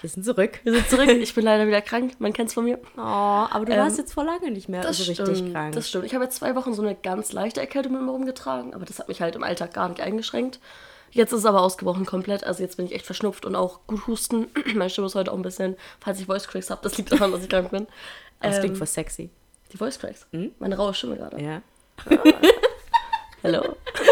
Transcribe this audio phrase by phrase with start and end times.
[0.00, 0.60] Wir sind zurück.
[0.62, 1.08] Wir sind zurück.
[1.08, 2.12] Ich bin leider wieder krank.
[2.18, 2.78] Man kennt es von mir.
[2.96, 5.28] Oh, aber du Ähm, warst jetzt vor lange nicht mehr so stimmt.
[5.28, 5.74] richtig krank.
[5.74, 6.04] Das stimmt.
[6.04, 8.98] Ich habe jetzt zwei Wochen so eine ganz leichte Erkältung mit mir rumgetragen, aber das
[8.98, 10.60] hat mich halt im Alltag gar nicht eingeschränkt.
[11.12, 12.44] Jetzt ist es aber ausgebrochen komplett.
[12.44, 14.48] Also jetzt bin ich echt verschnupft und auch gut husten.
[14.74, 17.32] Meine Stimme ist heute auch ein bisschen, falls ich Voice Cracks habe, das liegt daran,
[17.32, 17.86] dass ich krank bin.
[18.40, 19.30] das Ähm, klingt voll sexy.
[19.72, 20.26] die Voice Cracks.
[20.58, 21.40] Meine raue Stimme gerade.
[21.42, 21.62] Ja.
[23.42, 23.76] Hallo.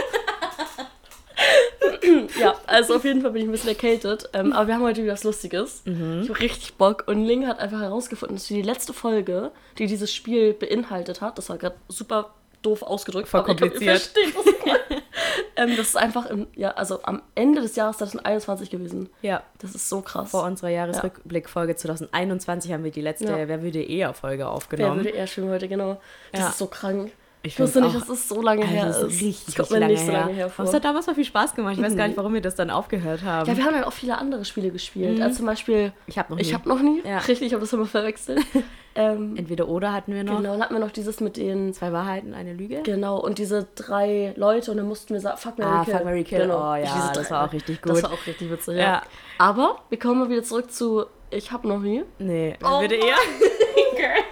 [2.67, 4.29] ja, also auf jeden Fall bin ich ein bisschen erkältet.
[4.33, 5.83] Ähm, aber wir haben heute wieder was Lustiges.
[5.85, 6.23] Mhm.
[6.25, 7.05] Ich habe richtig Bock.
[7.07, 11.39] Und Ling hat einfach herausgefunden, dass wir die letzte Folge, die dieses Spiel beinhaltet hat,
[11.39, 14.11] das war gerade super doof ausgedrückt, Voll aber ich glaub, kompliziert.
[14.15, 14.55] das.
[15.57, 19.11] ähm, das ist einfach im, ja, also am Ende des Jahres 2021 gewesen.
[19.23, 19.43] Ja.
[19.59, 20.31] Das ist so krass.
[20.31, 23.49] Vor unserer Jahresrückblickfolge 2021 haben wir die letzte Ja.
[23.49, 24.97] Wer würde eher Folge Wer aufgenommen.
[24.97, 26.01] würde eher schwimmen heute, genau.
[26.33, 26.49] Das Ja.
[26.49, 27.13] ist so krank.
[27.47, 29.01] Ich Ich wusste nicht, dass es so lange her ist.
[29.03, 30.35] das ist richtig, das kommt mir nicht so lange her.
[30.37, 30.65] her Aber vor.
[30.65, 31.75] es hat damals mal viel Spaß gemacht.
[31.77, 33.49] Ich weiß gar nicht, warum wir das dann aufgehört haben.
[33.51, 35.21] Ja, wir haben ja auch viele andere Spiele gespielt.
[35.21, 36.55] Also zum Beispiel, ich habe noch ich nie.
[36.55, 37.19] habe noch nie, Ja.
[37.19, 38.41] richtig, ich habe das immer verwechselt.
[38.95, 40.39] ähm, Entweder oder hatten wir noch.
[40.39, 42.81] genau, dann hatten wir noch dieses mit den, Zwei Wahrheiten, eine Lüge.
[42.83, 45.95] genau, und diese drei Leute und dann mussten wir sagen, fuck, Mary, Ah, Kill.
[45.97, 46.39] Fuck, Marry, Kill.
[46.41, 48.03] Genau, Oh ja, das war auch richtig Das gut.
[48.05, 48.83] war auch richtig witzig, Ja.
[48.83, 49.03] ja.
[49.37, 52.05] Aber wir kommen mal wieder zurück zu, ich habe noch nie.
[52.19, 53.17] Nee, Oh würde eher?
[53.97, 54.23] Girl.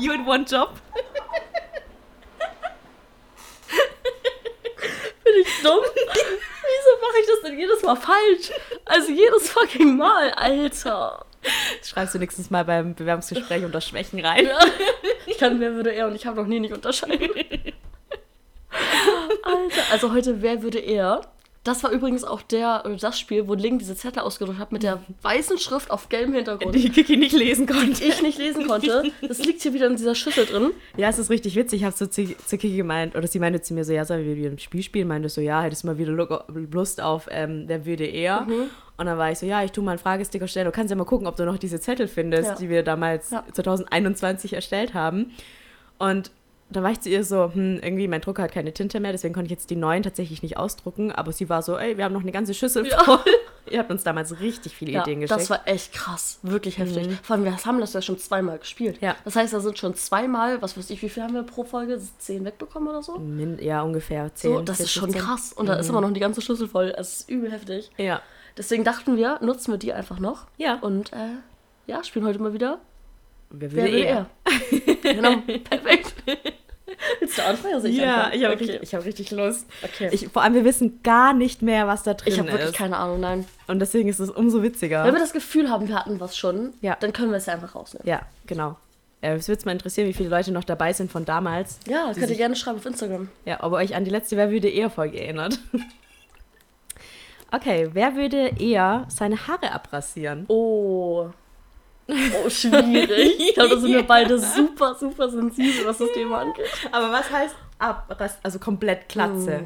[0.00, 0.70] You in one job.
[5.24, 5.82] Bin ich dumm?
[5.94, 8.52] Wieso mache ich das denn jedes Mal falsch?
[8.84, 11.24] Also jedes fucking Mal, Alter.
[11.78, 14.46] Das schreibst du nächstes Mal beim Bewerbungsgespräch unter Schwächen rein.
[14.46, 14.58] Ja.
[15.26, 17.30] Ich kann, wer würde er und ich habe noch nie nicht unterscheiden.
[19.42, 21.20] Alter, also heute, wer würde er?
[21.64, 24.82] Das war übrigens auch der oder das Spiel, wo Link diese Zettel ausgedruckt hat mit
[24.82, 26.74] der weißen Schrift auf gelbem Hintergrund.
[26.74, 28.04] Die Kiki nicht lesen konnte.
[28.04, 29.10] ich nicht lesen konnte.
[29.26, 30.72] Das liegt hier wieder in dieser Schüssel drin.
[30.98, 31.80] Ja, es ist richtig witzig.
[31.80, 34.26] Ich habe so zu, zu Kiki gemeint, oder sie meinte zu mir so, ja, sollen
[34.26, 35.08] wir wieder ein Spiel spielen?
[35.08, 38.42] Meinte so, ja, hättest du mal wieder Lu- Lust auf, ähm, würde eher?
[38.42, 38.68] Mhm.
[38.98, 40.66] Und dann war ich so, ja, ich tu mal einen Fragesticker stellen.
[40.66, 42.54] Du kannst ja mal gucken, ob du noch diese Zettel findest, Ja.
[42.56, 43.42] die wir damals Ja.
[43.52, 45.32] 2021 erstellt haben.
[45.98, 46.30] Und
[46.76, 49.34] dann war ich zu ihr so, hm, irgendwie mein Drucker hat keine Tinte mehr, deswegen
[49.34, 51.12] konnte ich jetzt die neuen tatsächlich nicht ausdrucken.
[51.12, 53.02] Aber sie war so, ey, wir haben noch eine ganze Schüssel Ja.
[53.04, 53.18] voll.
[53.70, 55.40] Ihr habt uns damals richtig viele Ja, Ideen geschickt.
[55.40, 56.38] das war echt krass.
[56.42, 57.08] Wirklich heftig.
[57.22, 58.98] Vor allem, wir haben das ja schon zweimal gespielt.
[59.00, 59.16] Ja.
[59.24, 61.98] Das heißt, da sind schon zweimal, was weiß ich, wie viel haben wir pro Folge?
[62.18, 63.18] Zehn wegbekommen oder so?
[63.18, 64.52] Min- ja, ungefähr 10.
[64.52, 65.22] So, das ist 14, schon 15.
[65.26, 65.52] krass.
[65.54, 66.92] Und da ist immer noch die ganze Schüssel voll.
[66.96, 67.90] Es ist übel heftig.
[67.96, 68.20] Ja.
[68.58, 70.46] Deswegen dachten wir, nutzen wir die einfach noch.
[70.58, 70.74] Ja.
[70.80, 71.16] Und äh,
[71.86, 72.80] ja, spielen heute mal wieder.
[73.48, 74.26] Wer Wer würde will eher?
[74.44, 75.14] er?
[75.14, 75.36] genau,
[75.70, 76.14] perfekt.
[77.20, 77.74] Willst du anfangen?
[77.74, 78.34] Also Ja, anfangen?
[78.34, 78.64] ich habe okay.
[78.64, 79.66] richtig, ich hab richtig Lust.
[79.82, 80.08] Okay.
[80.12, 82.76] Ich, vor allem, wir wissen gar nicht mehr, was da drin Ich habe wirklich ist.
[82.76, 83.46] keine Ahnung, nein.
[83.66, 85.04] Und deswegen ist es umso witziger.
[85.04, 86.96] Wenn wir das Gefühl haben, wir hatten was schon, Ja.
[87.00, 88.06] dann können wir es ja einfach rausnehmen.
[88.08, 88.76] ja, genau.
[89.20, 91.78] Äh, Es würde mal interessieren, wie viele Leute noch dabei sind von damals.
[91.88, 93.28] Ja, Die könnt ihr gerne schreiben auf Instagram.
[93.46, 95.58] Ja, ob ihr euch an die letzte Wer würde eher Folge erinnert.
[97.50, 100.44] Okay, wer würde eher seine Haare abrasieren?
[100.48, 101.28] Oh.
[102.08, 103.38] Oh, schwierig.
[103.48, 106.66] Ich glaube, da sind wir beide super, super sensibel, was das Thema angeht.
[106.92, 109.62] Aber was heißt abras also komplett Glatze?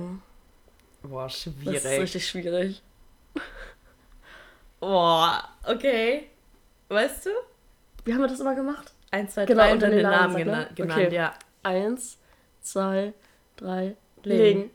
[1.03, 2.01] Boah, Das ist schwierig.
[2.01, 2.83] richtig schwierig.
[4.81, 6.29] Boah, okay.
[6.89, 7.31] Weißt du?
[8.05, 8.93] Wie haben wir das immer gemacht?
[9.11, 10.69] Eins, zwei, Genau, drei und dann den Namen Namen sagt, gena ne?
[10.75, 11.15] genannt, Okay.
[11.15, 11.35] ja.
[11.63, 12.19] Eins,
[12.61, 13.13] zwei,
[13.57, 14.39] drei, Ling.
[14.39, 14.71] Ling.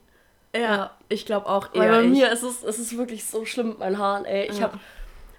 [0.56, 2.10] Ja, ich glaube auch eher Weil bei ich.
[2.12, 4.50] mir ist es, es ist wirklich so schlimm mit meinen Haaren, ey.
[4.52, 4.64] Ich Ja.
[4.66, 4.80] habe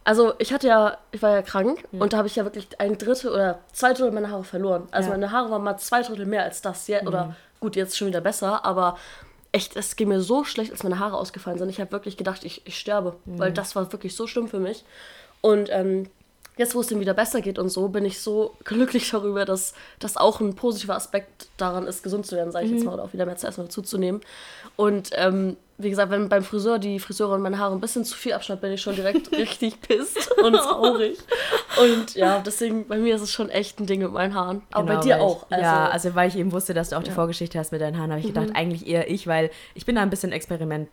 [0.04, 2.00] also ich hatte ja, ich war ja krank Hm.
[2.00, 4.86] und da habe ich ja wirklich ein Drittel oder zwei Drittel meiner Haare verloren.
[4.90, 5.14] Also Ja.
[5.16, 6.86] Meine Haare waren mal zwei Drittel mehr als das.
[6.88, 8.98] Ja, Oder gut, jetzt schon wieder besser, aber
[9.52, 11.68] echt, es ging mir so schlecht, als meine Haare ausgefallen sind.
[11.70, 13.38] Ich habe wirklich gedacht, ich, ich sterbe, Hm.
[13.38, 14.84] weil das war wirklich so schlimm für mich.
[15.40, 16.08] Und ähm,
[16.56, 19.74] jetzt, wo es dem wieder besser geht und so, bin ich so glücklich darüber, dass
[19.98, 22.76] das auch ein positiver Aspekt daran ist, gesund zu werden, sage ich Mhm.
[22.78, 24.20] jetzt mal, oder auch wieder mehr zu essen oder zuzunehmen.
[24.76, 28.32] Und ähm, wie gesagt, wenn beim Friseur die Friseurin meine Haare ein bisschen zu viel
[28.32, 31.18] abschneidet, bin ich schon direkt richtig pisst und traurig.
[31.80, 34.62] Und ja, deswegen, bei mir ist es schon echt ein Ding mit meinen Haaren.
[34.70, 35.46] Aber Genau, bei dir weil ich- auch.
[35.50, 37.12] Also, ja, also weil ich eben wusste, dass du auch die Ja.
[37.12, 37.16] Mhm.
[37.16, 40.02] Vorgeschichte hast mit deinen Haaren, habe ich gedacht, eigentlich eher ich, weil ich bin da
[40.02, 40.88] ein bisschen experiment,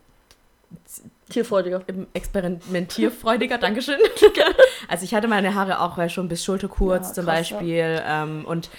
[1.31, 1.81] tierfreudiger.
[2.13, 3.97] experimentierfreudiger, Dankeschön.
[4.87, 7.55] also ich hatte meine Haare auch schon bis Schulterkurz Ja, zum krass, ja.
[7.57, 8.69] Beispiel ähm, und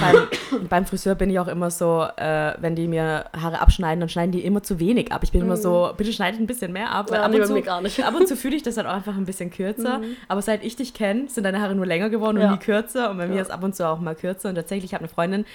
[0.00, 4.08] beim, beim Friseur bin ich auch immer so, äh, wenn die mir Haare abschneiden, dann
[4.10, 5.22] schneiden die immer zu wenig ab.
[5.24, 7.08] Ich bin immer so, bitte schneidet ein bisschen mehr ab.
[7.08, 7.14] Mhm.
[7.16, 8.04] Ja, ab, und zu, gar nicht.
[8.04, 10.02] ab und zu fühle ich das dann auch einfach ein bisschen kürzer.
[10.28, 12.52] Aber seit ich dich kenne, sind deine Haare nur länger geworden und Ja.
[12.52, 13.10] nie kürzer.
[13.10, 13.42] Und bei mir Ja.
[13.42, 14.50] ist ab und zu auch mal kürzer.
[14.50, 15.46] Und tatsächlich, ich habe eine Freundin,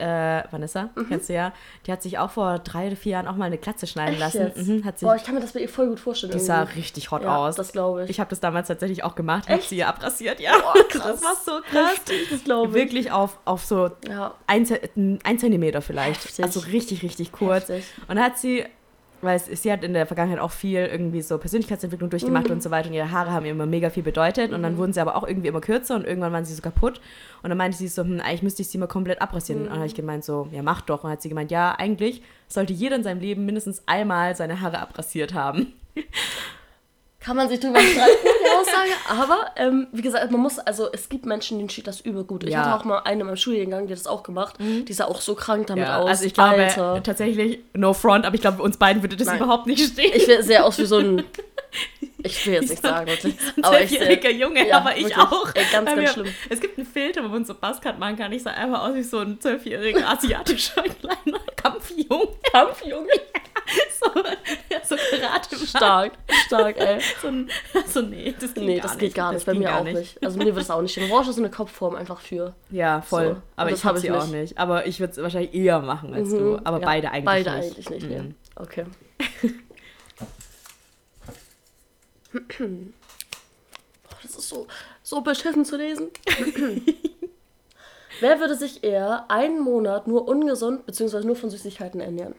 [0.00, 1.52] äh, Vanessa, kennst du ja,
[1.86, 4.22] die hat sich auch vor drei oder vier Jahren auch mal eine Glatze schneiden Mhm.
[4.22, 4.76] Echt lassen.
[4.76, 6.32] Mhm, hat sich, Boah, ich kann mir das bei ihr voll gut vorstellen.
[6.32, 6.78] die sah irgendwie.
[6.80, 7.56] richtig hot ja, aus.
[7.56, 8.10] Das glaube ich.
[8.10, 10.52] Ich habe das damals tatsächlich auch gemacht, habe sie abrasiert, ja.
[10.58, 11.20] Boah, krass.
[11.20, 11.92] Das war so krass.
[11.92, 12.74] Heftig, das glaube ich.
[12.74, 14.34] Wirklich auf, auf so Ja.
[14.46, 14.66] ein,
[15.24, 16.24] ein Zentimeter vielleicht.
[16.24, 16.44] Heftig.
[16.44, 17.68] Also richtig, richtig kurz.
[17.68, 17.84] Heftig.
[18.08, 18.64] Und dann hat sie,
[19.22, 22.52] weil es, sie hat in der Vergangenheit auch viel irgendwie so Persönlichkeitsentwicklung durchgemacht Mhm.
[22.52, 24.92] und so weiter und ihre Haare haben ihr immer mega viel bedeutet und dann wurden
[24.92, 27.00] sie aber auch irgendwie immer kürzer und irgendwann waren sie so kaputt
[27.42, 29.62] und dann meinte sie so, hm, eigentlich müsste ich sie mal komplett abrasieren.
[29.62, 30.98] Und dann habe ich gemeint so, ja mach doch.
[30.98, 34.60] Und dann hat sie gemeint, ja, eigentlich sollte jeder in seinem Leben mindestens einmal seine
[34.60, 35.72] Haare abrasiert haben.
[37.26, 38.90] Kann man sich drüber streiten, die Aussage.
[39.20, 42.44] Aber, ähm, wie gesagt, man muss, also es gibt Menschen, denen steht das übel gut.
[42.44, 42.60] Ich Ja.
[42.64, 44.54] hatte auch mal eine in meinem Studiengang, die hat das auch gemacht.
[44.60, 46.08] Die sah auch so krank damit Ja, aus.
[46.08, 47.02] also ich glaube Alter.
[47.02, 49.38] tatsächlich, no front, aber ich glaube, uns beiden würde das Nein.
[49.38, 50.12] überhaupt nicht stehen.
[50.14, 51.24] Ich sehe aus wie so ein.
[52.22, 53.36] Ich will jetzt nicht sagen, wirklich.
[53.56, 54.38] ein Aber ich zwölfjähriger sehe.
[54.38, 55.16] Junge, Ja, aber ich wirklich.
[55.18, 55.48] auch.
[55.54, 56.26] Ey, ganz, ganz schlimm.
[56.48, 58.32] Es gibt einen Filter, wo man so Buzzcut machen kann.
[58.32, 62.28] Ich sah einfach aus wie so ein zwölfjähriger asiatischer kleiner Kampfjunge.
[62.52, 63.08] Kampfjunge.
[63.98, 64.06] So,
[64.70, 65.56] ja, so Karate.
[65.66, 66.12] Stark,
[66.46, 67.00] stark, ey.
[67.22, 67.30] So,
[67.86, 69.00] so nee, das geht Nee, gar das nicht.
[69.00, 69.46] geht gar nicht.
[69.46, 70.22] Bei mir gar auch nicht.
[70.24, 71.10] Also mir würde es auch nicht stehen.
[71.10, 72.54] Orange ist so eine Kopfform einfach für.
[72.70, 73.34] Ja, voll.
[73.34, 74.32] So, aber das ich habe sie auch nicht.
[74.32, 74.58] nicht.
[74.58, 76.36] Aber ich würde es wahrscheinlich eher machen als du.
[76.56, 77.64] Mhm, Aber ja, beide eigentlich beide nicht.
[77.76, 78.08] eigentlich nicht.
[78.10, 78.34] Mhm.
[78.56, 78.84] Okay.
[84.02, 84.66] Boah, das ist so,
[85.02, 86.08] so beschissen zu lesen.
[88.20, 91.20] Wer würde sich eher einen Monat nur ungesund bzw.
[91.24, 92.34] nur von Süßigkeiten ernähren?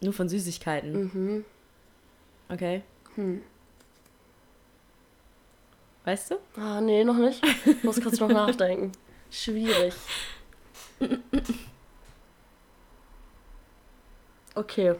[0.00, 0.92] Nur von Süßigkeiten.
[1.12, 1.44] Mhm.
[2.48, 2.82] Okay.
[3.14, 3.42] Hm.
[6.04, 6.34] Weißt du?
[6.56, 7.42] Ah, nee, noch nicht.
[7.82, 8.92] Muss kurz noch nachdenken.
[9.30, 9.94] Schwierig.
[14.54, 14.94] Okay.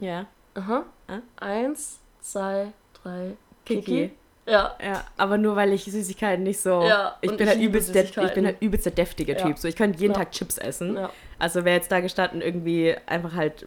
[0.00, 0.26] Ja.
[0.54, 0.84] Aha.
[1.06, 1.20] Ah?
[1.36, 2.72] Eins, zwei,
[3.02, 3.36] drei.
[3.64, 4.10] Kiki.
[4.46, 4.76] Ja.
[4.82, 6.82] Ja, aber nur weil ich Süßigkeiten nicht so.
[6.82, 9.38] Ja, ich bin ich halt übelst der, ich bin halt übelst der deftige Ja.
[9.38, 9.58] Typ.
[9.58, 10.18] So, ich könnte jeden Ja.
[10.20, 10.96] Tag Chips essen.
[10.96, 11.10] Ja.
[11.38, 13.66] Also wäre jetzt da gestanden irgendwie einfach halt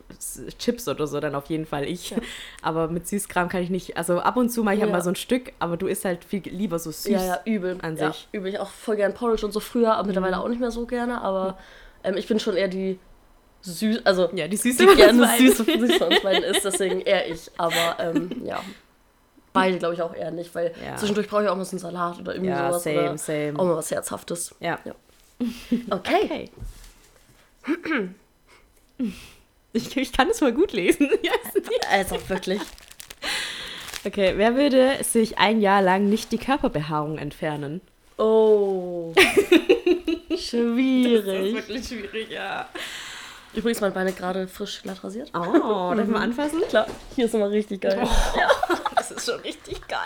[0.60, 2.14] Chips oder so, dann auf jeden Fall ich.
[2.62, 3.98] Aber mit Süßkram kann ich nicht.
[3.98, 4.98] Also ab und zu mache ich halt Ja.
[4.98, 7.12] mal so ein Stück, aber du isst halt viel lieber so süß.
[7.12, 7.78] Ja, ja, übel.
[7.82, 8.28] an ja, sich.
[8.32, 8.52] Übel.
[8.52, 11.22] Ich auch voll gern Porridge und so früher, aber mittlerweile auch nicht mehr so gerne.
[11.22, 11.58] Aber
[12.04, 13.00] ähm, ich bin schon eher die
[13.62, 15.48] süß, also Ja, die Süße die gerne uns beiden.
[15.48, 17.50] süß, süß von uns beiden ist, deswegen eher ich.
[17.58, 18.60] Aber ähm, ja,
[19.54, 20.96] beide glaube ich auch eher nicht, weil Ja.
[20.98, 22.84] zwischendurch brauche ich auch mal so einen Salat oder irgendwie Ja, sowas.
[22.84, 23.54] same, oder same.
[23.60, 24.56] Auch mal was Herzhaftes.
[24.60, 24.80] Ja.
[24.86, 24.94] Ja.
[25.90, 26.50] Okay.
[27.70, 28.10] Okay.
[29.74, 31.10] Ich, ich kann es voll gut lesen.
[31.92, 32.62] Also wirklich.
[34.06, 37.82] Okay, wer würde sich ein Jahr lang nicht die Körperbehaarung entfernen?
[38.18, 39.14] Oh.
[40.38, 41.54] Schwierig.
[41.56, 42.70] wirklich schwierig, ja.
[43.54, 45.32] Übrigens, meine Beine gerade frisch glatt rasiert.
[45.34, 46.62] Oh, darf ich mal anfassen?
[46.70, 46.86] Klar,
[47.16, 48.08] hier ist immer richtig geil.
[48.96, 50.00] Das ist schon richtig geil.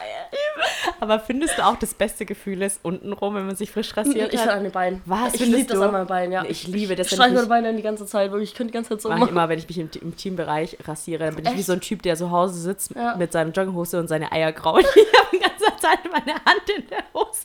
[1.00, 4.40] Aber findest du auch, das beste Gefühl ist untenrum, wenn man sich frisch rasiert Ich
[4.40, 4.50] hat?
[4.50, 5.02] an den Beinen.
[5.06, 6.46] Was, Ich liebe das an meinen Beinen, ja.
[6.48, 8.52] Ich liebe das, wenn streiche ich meine Beine die ganze Zeit, wirklich.
[8.52, 9.32] Ich könnte die ganze Zeit so Mach ich machen.
[9.32, 11.26] immer, wenn ich mich im, im Teambereich rasiere.
[11.26, 11.66] Dann bin ich wie Echt?
[11.66, 13.16] so ein Typ, der zu Hause sitzt Ja.
[13.16, 14.86] mit seiner Jogginghose und seine Eier grauen.
[14.96, 17.42] Ich habe die ganze Zeit meine Hand in der Hose.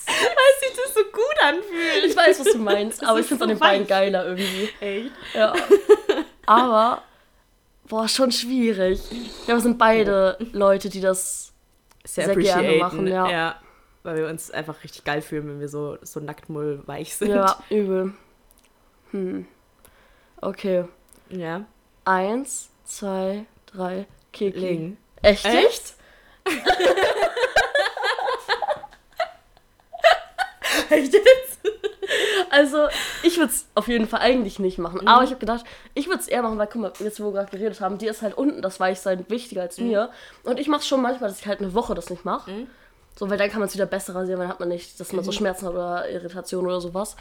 [0.06, 2.04] Weil sich das so gut anfühlt.
[2.06, 4.68] Ich weiß, was du meinst, aber ich finde es so an den Beinen geiler irgendwie.
[4.80, 5.10] Echt?
[5.34, 5.54] Ja.
[6.46, 7.02] Aber,
[7.88, 9.00] boah, schon schwierig.
[9.10, 11.52] Ich glaube, wir sind beide Leute, die das.
[12.04, 13.60] Sehr, Sehr gerne machen, ja.
[14.02, 17.30] Weil wir uns einfach richtig geil fühlen, wenn wir so, so nacktmull weich sind.
[17.30, 18.14] Ja, übel.
[19.10, 19.46] Hm.
[20.40, 20.84] Okay.
[21.28, 21.64] ja.
[22.04, 24.58] Eins, zwei, drei, Kiki.
[24.58, 24.96] Ling.
[25.22, 25.44] Echt?
[25.44, 25.94] Echt?
[30.90, 31.60] Echt jetzt?
[32.50, 32.88] Also,
[33.22, 35.06] ich würde es auf jeden Fall eigentlich nicht machen.
[35.06, 37.32] Aber ich habe gedacht, ich würde es eher machen, weil, guck mal, jetzt wo wir
[37.32, 40.10] gerade geredet haben, dir ist halt unten das Weichsein wichtiger als mir.
[40.42, 42.66] Und ich mache schon manchmal, dass ich halt eine Woche das nicht mache.
[43.16, 45.12] So, weil dann kann man es wieder besser rasieren, weil dann hat man nicht, dass
[45.12, 47.16] man so Schmerzen hat oder Irritation oder sowas.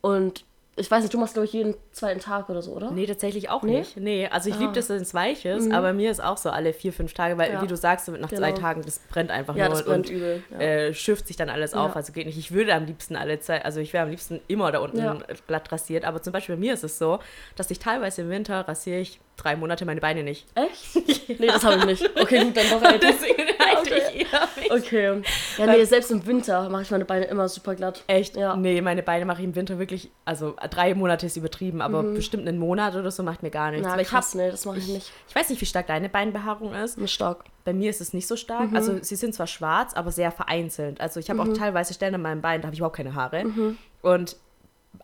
[0.00, 0.44] Und
[0.76, 2.90] ich weiß nicht, du machst, glaube ich, jeden zweiten Tag oder so, oder?
[2.90, 3.78] Nee, tatsächlich auch Nee?
[3.78, 3.96] nicht.
[3.96, 6.72] Nee, also ich liebe das, wenn es weich ist, aber mir ist auch so alle
[6.72, 7.62] vier, fünf Tage, weil, Ja.
[7.62, 8.60] wie du sagst, nach zwei Genau.
[8.60, 10.42] Tagen, das brennt einfach Ja, nur das brennt und übel.
[10.50, 10.58] Ja.
[10.58, 11.90] äh, schürft sich dann alles auf.
[11.90, 11.96] Ja.
[11.96, 12.38] Also geht nicht.
[12.38, 15.70] Ich würde am liebsten alle Zeit, also ich wäre am liebsten immer da unten glatt
[15.70, 17.18] rasiert, aber zum Beispiel bei mir ist es so,
[17.56, 20.46] dass ich teilweise im Winter rasiere ich drei Monate meine Beine nicht.
[20.54, 21.04] Echt?
[21.38, 22.10] Nee, das habe ich nicht.
[22.20, 24.70] Okay, gut, dann doch das- Deswegen eigentlich eher nicht.
[24.70, 25.22] Okay.
[25.58, 28.04] Ja, nee, selbst im Winter mache ich meine Beine immer super glatt.
[28.06, 28.36] Echt?
[28.36, 28.54] Ja.
[28.56, 32.46] Nee, meine Beine mache ich im Winter wirklich, also drei Monate ist übertrieben, aber bestimmt
[32.46, 33.86] einen Monat oder so macht mir gar nichts.
[33.86, 33.92] Mhm.
[33.96, 35.10] Na, ich, krass, hab, nee, das mache ich nicht.
[35.28, 36.96] ich weiß nicht, wie stark deine Beinbehaarung ist.
[36.96, 37.44] Bin stark.
[37.64, 38.70] Bei mir ist es nicht so stark.
[38.70, 38.76] Mhm.
[38.76, 41.00] Also sie sind zwar schwarz, aber sehr vereinzelt.
[41.00, 43.44] Also ich habe auch teilweise Stellen an meinem Bein, da habe ich überhaupt keine Haare.
[43.44, 43.78] Mhm.
[44.02, 44.36] Und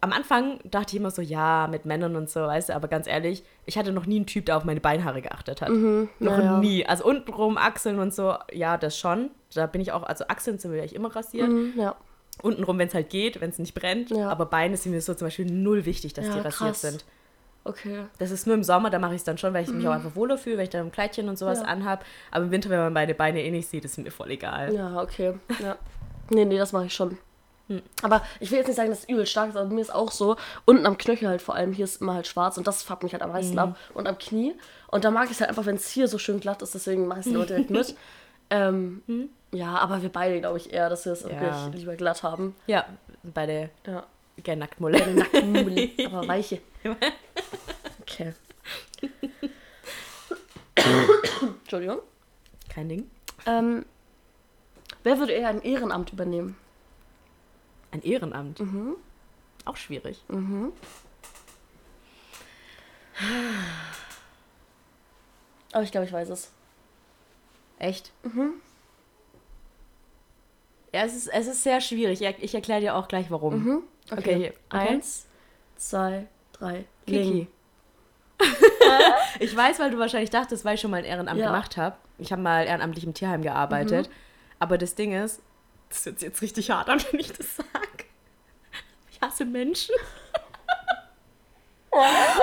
[0.01, 3.07] am Anfang dachte ich immer so, ja, mit Männern und so, weißt du, aber ganz
[3.07, 5.69] ehrlich, ich hatte noch nie einen Typ, der auf meine Beinhaare geachtet hat.
[5.69, 6.09] Noch Mhm.
[6.21, 6.59] naja.
[6.59, 6.87] nie.
[6.87, 9.31] Also untenrum, Achseln und so, ja, das schon.
[9.55, 11.49] Da bin ich auch, also Achseln sind wir eigentlich immer rasiert.
[11.49, 11.97] Mhm, ja.
[12.43, 14.11] Untenrum, wenn es halt geht, wenn es nicht brennt.
[14.11, 14.31] Ja.
[14.31, 16.81] Aber Beine sind mir so zum Beispiel null wichtig, dass Ja, die rasiert krass.
[16.81, 17.05] sind.
[17.65, 18.05] Okay.
[18.19, 19.93] Das ist nur im Sommer, da mache ich es dann schon, weil ich mich auch
[19.93, 21.65] einfach wohler fühle, weil ich dann ein Kleidchen und sowas Mhm.
[21.67, 21.71] Ja.
[21.73, 22.05] anhab.
[22.31, 24.73] Aber im Winter, wenn man meine Beine eh nicht sieht, ist mir voll egal.
[24.75, 25.35] Ja, okay.
[25.63, 25.77] Ja.
[26.31, 27.19] Nee, nee, das mache ich schon.
[27.71, 27.83] Hm.
[28.03, 30.11] Aber ich will jetzt nicht sagen, dass es übel stark ist, aber mir ist auch
[30.11, 33.05] so, unten am Knöchel halt vor allem, hier ist immer halt schwarz und das fuckt
[33.05, 33.59] mich halt am meisten Mhm.
[33.61, 33.77] ab.
[33.95, 34.55] Und am Knie.
[34.89, 37.07] Und da mag ich es halt einfach, wenn es hier so schön glatt ist, deswegen
[37.07, 37.95] mache ich es immer direkt mit.
[38.50, 39.03] Ähm,
[39.53, 41.23] Ja, aber wir beide, glaube ich, eher, dass wir es?
[41.23, 41.31] Ja.
[41.41, 42.55] wirklich lieber glatt haben.
[42.67, 42.85] Ja,
[43.23, 44.05] beide Ja.
[44.43, 45.15] gerne Nacktmulle.
[45.15, 46.61] Nackenmulli, aber weiche.
[48.03, 48.33] Okay.
[51.62, 51.99] Entschuldigung.
[52.69, 53.11] Kein Ding.
[53.47, 53.85] Ähm,
[55.03, 56.57] wer würde eher ein Ehrenamt übernehmen?
[57.93, 58.61] Ein Ehrenamt.
[58.61, 58.95] Mhm.
[59.65, 60.23] Auch schwierig.
[65.73, 66.51] Aber ich glaube, ich weiß es.
[67.79, 68.13] Echt?
[70.93, 72.21] Ja, es ist, es ist sehr schwierig.
[72.41, 73.65] Ich, erkläre dir auch gleich, warum.
[73.65, 73.83] Mhm.
[74.11, 74.53] Okay, hier.
[74.71, 74.89] Okay.
[74.89, 75.27] Eins,
[75.77, 76.85] zwei, drei.
[77.07, 77.49] Kiki.
[79.39, 81.47] Ich weiß, weil du wahrscheinlich dachtest, weil ich schon mal ein Ehrenamt Ja.
[81.47, 81.53] Mhm.
[81.53, 81.97] gemacht habe.
[82.19, 84.11] Ich habe mal ehrenamtlich im Tierheim gearbeitet.
[84.59, 85.41] Aber das Ding ist,
[85.91, 88.05] das hört sich jetzt richtig hart an, wenn ich das sage.
[89.13, 89.95] Ich hasse Menschen.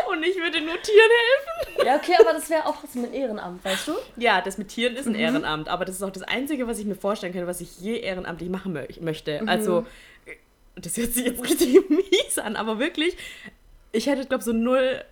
[0.09, 1.85] Und ich würde nur Tieren helfen.
[1.87, 3.93] Ja, okay, aber das wäre auch trotzdem ein Ehrenamt, weißt du?
[4.17, 5.19] Ja, das mit Tieren ist ein Mhm.
[5.19, 7.97] Ehrenamt, aber das ist auch das Einzige, was ich mir vorstellen könnte, was ich je
[7.97, 9.41] ehrenamtlich machen mö möchte.
[9.41, 9.47] Mhm.
[9.49, 9.85] Also,
[10.75, 13.15] das hört sich jetzt richtig mies an, aber wirklich,
[13.93, 15.03] ich hätte, glaube so null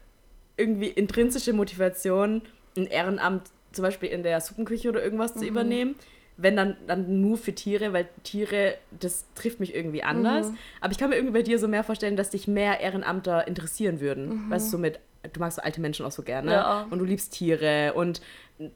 [0.58, 2.42] irgendwie intrinsische Motivation,
[2.78, 5.40] ein Ehrenamt zum Beispiel in der Suppenküche oder irgendwas Mhm.
[5.40, 5.96] zu übernehmen.
[6.38, 10.50] Wenn dann, dann nur für Tiere, weil Tiere, das trifft mich irgendwie anders.
[10.50, 10.58] Mhm.
[10.82, 14.02] Aber ich kann mir irgendwie bei dir so mehr vorstellen, dass dich mehr Ehrenamter interessieren
[14.02, 14.48] würden.
[14.48, 14.50] Mhm.
[14.52, 15.00] Weißt du, so mit,
[15.32, 16.52] du magst so alte Menschen auch so gerne.
[16.52, 16.88] Ja.
[16.90, 18.22] Und du liebst Tiere und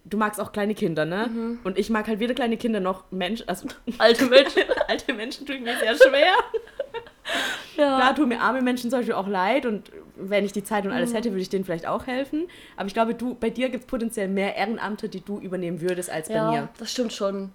[0.05, 1.27] du magst auch kleine Kinder, ne?
[1.27, 1.59] Mhm.
[1.63, 4.63] Und ich mag halt weder kleine Kinder noch Menschen, also Alte Menschen.
[4.87, 6.33] alte Menschen tun mir sehr schwer.
[7.77, 7.97] Ja.
[7.97, 10.91] Klar tun mir arme Menschen zum Beispiel auch leid und wenn ich die Zeit und
[10.91, 10.97] Mhm.
[10.97, 12.47] alles hätte, würde ich denen vielleicht auch helfen.
[12.75, 16.09] Aber ich glaube, du, bei dir gibt es potenziell mehr Ehrenamte, die du übernehmen würdest,
[16.09, 16.69] als bei ja, mir.
[16.77, 17.51] das stimmt schon.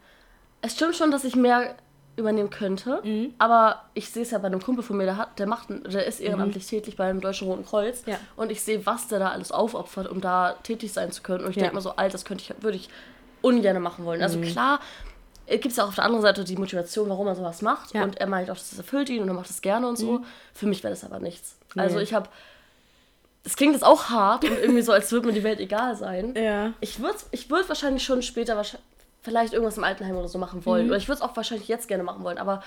[0.62, 1.74] Es stimmt schon, dass ich mehr
[2.16, 3.34] übernehmen könnte, Mhm.
[3.38, 6.06] aber ich sehe es ja bei einem Kumpel von mir, der, hat, der, macht, der
[6.06, 8.12] ist ehrenamtlich tätig beim Deutschen Roten Kreuz Mhm.
[8.12, 8.18] Ja.
[8.36, 11.50] und ich sehe, was der da alles aufopfert, um da tätig sein zu können und
[11.50, 11.62] ich Ja.
[11.62, 12.88] denke mir so, alt, das könnte ich, würde ich
[13.42, 14.20] ungern machen wollen.
[14.20, 14.22] Mhm.
[14.24, 14.78] Also klar,
[15.46, 18.00] gibt es ja auch auf der anderen Seite die Motivation, warum er sowas macht Ja.
[18.00, 18.06] Mhm.
[18.10, 20.20] und er meint auch, das erfüllt ihn und er macht es gerne und so.
[20.54, 21.56] Für mich wäre das aber nichts.
[21.76, 22.02] Also Nee.
[22.02, 22.28] ich habe,
[23.44, 26.34] es klingt jetzt auch hart und irgendwie so, als würde mir die Welt egal sein.
[26.36, 26.72] Ja.
[26.80, 28.86] Ich würde ich würd wahrscheinlich schon später wahrscheinlich,
[29.22, 30.66] vielleicht irgendwas im Altenheim oder so machen Mhm.
[30.66, 30.86] wollen.
[30.88, 32.38] Oder ich würde es auch wahrscheinlich jetzt gerne machen wollen.
[32.38, 32.62] Aber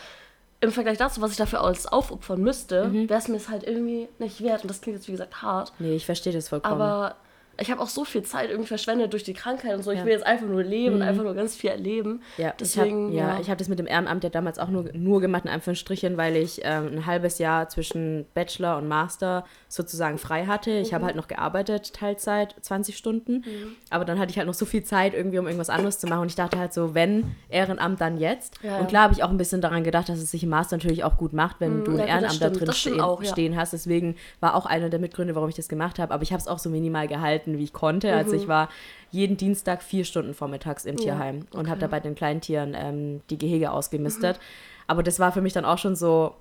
[0.60, 3.10] im Vergleich dazu, was ich dafür alles aufopfern müsste, Mhm.
[3.10, 4.64] wäre es mir es halt irgendwie nicht wert.
[4.64, 5.72] Und das klingt jetzt, wie gesagt, hart.
[5.80, 6.74] Nee, ich verstehe das vollkommen.
[6.82, 7.16] Aber
[7.60, 9.92] ich habe auch so viel Zeit irgendwie verschwendet durch die Krankheit und so.
[9.92, 10.04] Ich Ja.
[10.04, 10.08] Mhm.
[10.08, 12.22] will jetzt einfach nur leben und einfach nur ganz viel erleben.
[12.38, 13.42] Ja, Deswegen, ich hab, ja, ja.
[13.42, 16.36] ich habe das mit dem Ehrenamt ja damals auch nur, nur gemacht, in Anführungsstrichen, weil
[16.36, 20.72] ich ähm, ein halbes Jahr zwischen Bachelor und Master sozusagen frei hatte.
[20.72, 20.96] Ich Mhm.
[20.96, 23.44] habe halt noch gearbeitet, Teilzeit, 20 Stunden.
[23.90, 26.22] Aber dann hatte ich halt noch so viel Zeit irgendwie, um irgendwas anderes zu machen.
[26.22, 28.60] Und ich dachte halt so, wenn Ehrenamt, dann jetzt.
[28.64, 30.78] Ja, und klar habe ich auch ein bisschen daran gedacht, dass es sich im Master
[30.78, 33.74] natürlich auch gut macht, wenn du ein Ehrenamt da drin stehen, auch, stehen hast.
[33.74, 36.14] Deswegen war auch einer der Mitgründe, warum ich das gemacht habe.
[36.14, 38.14] Aber ich habe es auch so minimal gehalten, wie ich konnte.
[38.14, 38.70] Also ich war
[39.12, 41.00] jeden Dienstag vier Stunden vormittags im Mhm.
[41.00, 41.70] Ja, Tierheim und okay.
[41.70, 44.40] habe da bei den Kleintieren ähm, die Gehege ausgemistet.
[44.88, 46.34] Aber das war für mich dann auch schon so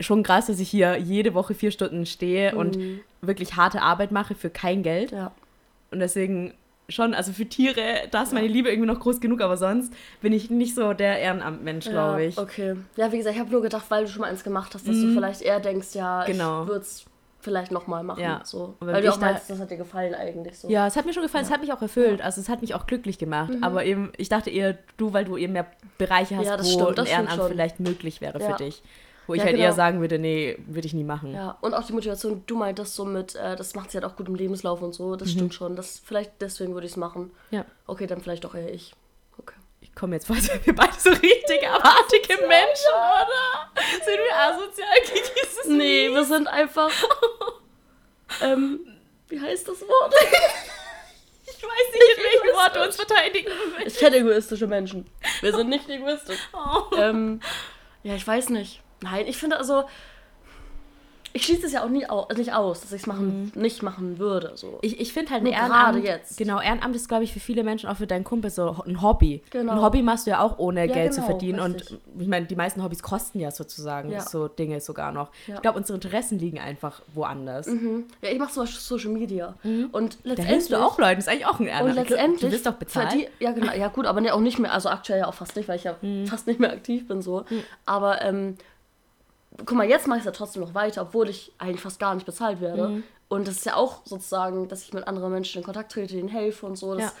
[0.00, 2.76] schon krass, dass ich hier jede Woche vier Stunden stehe und
[3.20, 5.12] wirklich harte Arbeit mache für kein Geld.
[5.12, 5.18] Mhm.
[5.18, 5.32] Ja.
[5.92, 6.54] Und deswegen
[6.88, 10.32] schon, also für Tiere, da ist meine Liebe irgendwie noch groß genug, aber sonst bin
[10.32, 12.36] ich nicht so der Ehrenamtmensch, glaube ich.
[12.36, 12.40] Mhm.
[12.40, 12.76] Ja, okay.
[12.96, 15.00] Ja, wie gesagt, ich habe nur gedacht, weil du schon mal eins gemacht hast, dass
[15.00, 16.62] du vielleicht eher denkst, ja, Genau.
[16.62, 17.04] ich würde es
[17.42, 18.22] vielleicht nochmal machen.
[18.22, 18.40] Ja.
[18.44, 18.74] So.
[18.80, 20.58] Weil du auch da- meinst, das hat dir gefallen eigentlich.
[20.58, 20.68] So.
[20.68, 22.22] Ja, es hat mir schon gefallen, es hat mich auch erfüllt.
[22.22, 23.52] Also es hat mich auch glücklich gemacht.
[23.60, 25.66] Aber eben, ich dachte eher, du, weil du eben mehr
[25.98, 26.50] Bereiche hast, Mhm.
[26.50, 28.52] Ja, das wo stimmt, das ein Ehrenamt vielleicht möglich wäre Ja.
[28.56, 28.82] für dich.
[29.28, 29.66] Wo ich Ja, halt genau.
[29.68, 31.32] eher sagen würde, nee, würde ich nie machen.
[31.32, 34.16] Ja, und auch die Motivation, du meintest so mit, äh, das macht sie halt auch
[34.16, 35.32] gut im Lebenslauf und so, das Mhm.
[35.32, 35.76] stimmt schon.
[35.76, 37.30] Das, vielleicht deswegen würde ich es machen.
[37.52, 37.64] Ja.
[37.86, 38.94] Okay, dann vielleicht doch eher ich.
[39.92, 43.70] Ich komme jetzt vor, als wären wir beide so richtig abartige Menschen, oder?
[44.04, 44.88] Sind wir asozial?
[45.04, 46.90] Kiki, ist es Nee, wir sind einfach.
[48.42, 48.80] ähm,
[49.28, 50.14] wie heißt das Wort?
[51.44, 53.96] Ich weiß nicht, in welchem Wort du uns verteidigen willst.
[53.96, 55.06] Ich kenne egoistische Menschen.
[55.40, 56.38] Wir sind nicht egoistisch.
[56.54, 56.96] Oh.
[56.96, 57.40] ähm,
[58.02, 58.80] ja, ich weiß nicht.
[59.00, 59.84] Nein, ich finde also.
[61.34, 64.18] Ich schließe es ja auch nie au nicht aus, dass ich es machen, nicht machen
[64.18, 64.52] würde.
[64.56, 64.66] So.
[64.68, 64.78] Mhm.
[64.82, 66.36] Ich, ich finde halt ein Nur Ehrenamt, gerade jetzt.
[66.36, 69.42] genau, Ehrenamt ist, glaube ich, für viele Menschen, auch für deinen Kumpel, so ein Hobby.
[69.50, 69.72] Genau.
[69.72, 71.60] Ein Hobby machst du ja auch ohne Ja, Geld zu genau, verdienen.
[71.60, 71.90] richtig.
[71.92, 74.20] Und ich meine, die meisten Hobbys kosten ja sozusagen Ja.
[74.20, 75.30] so Dinge sogar noch.
[75.46, 75.54] Ja.
[75.56, 77.66] Ich glaube, unsere Interessen liegen einfach woanders.
[77.66, 78.04] Mhm.
[78.20, 79.54] Ja, ich mache zum Beispiel Social Media.
[79.62, 79.90] Und Mhm.
[79.92, 80.46] Da letztendlich.
[80.48, 81.98] hilfst du auch Leuten, das ist eigentlich auch ein Ehrenamt.
[81.98, 82.40] Und letztendlich.
[82.42, 83.14] Du wirst doch bezahlt.
[83.40, 83.72] Ja, genau.
[83.72, 84.72] Ja, gut, aber ne, auch nicht mehr.
[84.72, 86.26] Also aktuell ja auch fast nicht, weil ich ja Mhm.
[86.26, 87.44] fast nicht mehr aktiv bin so.
[87.86, 88.56] Aber ähm,
[89.58, 92.14] guck mal, jetzt mache ich es ja trotzdem noch weiter, obwohl ich eigentlich fast gar
[92.14, 92.88] nicht bezahlt werde.
[92.88, 93.02] Mhm.
[93.28, 96.28] Und das ist ja auch sozusagen, dass ich mit anderen Menschen in Kontakt trete, ihnen
[96.28, 96.94] helfe und so.
[96.94, 97.12] Das Ja.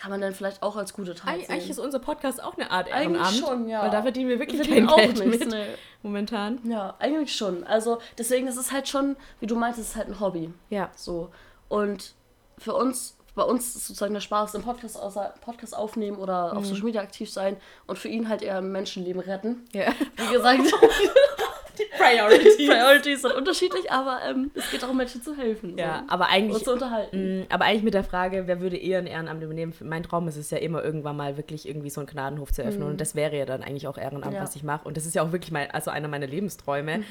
[0.00, 1.50] kann man dann vielleicht auch als gute Tat Eig sehen.
[1.52, 3.36] eigentlich ist unser Podcast auch eine Art Eigentlich Ehrenamt.
[3.36, 3.82] schon, ja.
[3.82, 5.54] Weil da verdienen wir wirklich Wir kein verdienen Geld nichts, mit.
[5.54, 5.66] nee.
[6.02, 6.58] Momentan.
[6.64, 7.64] Ja, eigentlich schon.
[7.64, 10.52] Also deswegen ist es halt schon, wie du meintest, es ist halt ein Hobby.
[10.70, 10.90] Ja.
[10.96, 11.30] So.
[11.68, 12.14] Und
[12.58, 16.58] für uns, bei uns ist sozusagen der Spaß im Podcast, außer Podcast aufnehmen oder Mhm.
[16.58, 17.56] auf Social Media aktiv sein
[17.86, 19.64] und für ihn halt eher ein Menschenleben retten.
[19.72, 19.92] Ja.
[20.16, 20.60] Wie gesagt,
[21.98, 22.56] Priorities.
[22.56, 25.76] Priorities sind unterschiedlich, aber ähm, es geht darum, Menschen zu helfen.
[25.78, 26.12] Ja, so.
[26.14, 27.40] aber eigentlich Und zu unterhalten.
[27.40, 29.72] Mm, Aber eigentlich mit der Frage, wer würde eher ein Ehrenamt übernehmen?
[29.80, 32.88] Mein Traum ist es ja immer irgendwann mal wirklich irgendwie so einen Gnadenhof zu öffnen.
[32.88, 34.42] Und das wäre ja dann eigentlich auch Ehrenamt, Ja.
[34.42, 34.86] was ich mache.
[34.86, 37.02] Und das ist ja auch wirklich mein, also einer meiner Lebensträume.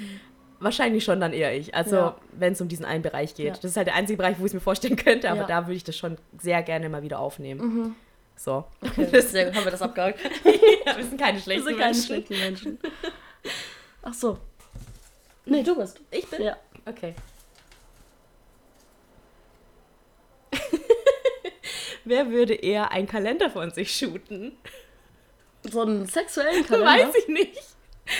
[0.60, 1.75] Wahrscheinlich schon dann eher ich.
[1.75, 2.15] Also Ja.
[2.31, 3.45] wenn es um diesen einen Bereich geht.
[3.48, 3.53] Ja.
[3.53, 5.48] Das ist halt der einzige Bereich, wo ich es mir vorstellen könnte, aber Ja.
[5.48, 7.95] da würde ich das schon sehr gerne mal wieder aufnehmen.
[8.38, 8.63] So.
[8.81, 10.19] Okay, sehr gut, haben wir das abgehakt.
[10.86, 12.05] ja, wir sind keine Wir schlechten sind keine Menschen.
[12.05, 12.79] schlechten Menschen.
[14.01, 14.38] Ach so.
[15.45, 16.01] Nee, du bist.
[16.11, 16.41] Ich bin?
[16.41, 16.57] Ja.
[16.85, 17.13] Okay.
[22.03, 24.57] Wer würde eher einen Kalender von sich shooten?
[25.63, 27.07] So einen sexuellen Kalender.
[27.07, 27.63] Weiß ich nicht.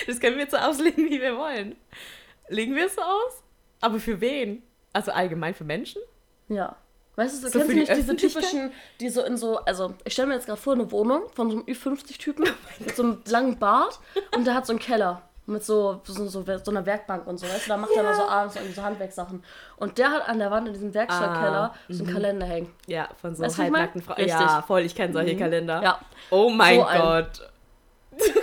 [0.08, 1.76] Das können wir jetzt so auslegen, wie wir wollen.
[2.50, 3.44] Legen wir es so aus?
[3.82, 4.64] Aber für wen?
[4.94, 6.02] Also allgemein für Menschen?
[6.48, 6.76] Ja.
[7.16, 8.44] Weißt du, so, kennst du die nicht diese Öffentlichkeit?
[8.44, 11.50] typischen, die so in so, also ich stelle mir jetzt gerade vor, eine Wohnung von
[11.50, 12.46] so einem Ü50-Typen
[12.80, 14.00] mit so einem langen Bart
[14.36, 17.46] und der hat so einen Keller mit so, so, so, so einer Werkbank und so,
[17.48, 19.44] weißt du, da macht er immer so abends irgendwie so Handwerkssachen.
[19.78, 22.74] Und der hat an der Wand in diesem Werkstattkeller Ah, so einen Kalender hängen.
[22.88, 24.28] Ja, von so Weißt ich halbnackten Frauen.
[24.28, 25.82] Ja, voll, ich kenne solche Kalender.
[25.84, 26.00] Ja.
[26.32, 27.50] Oh mein So Gott.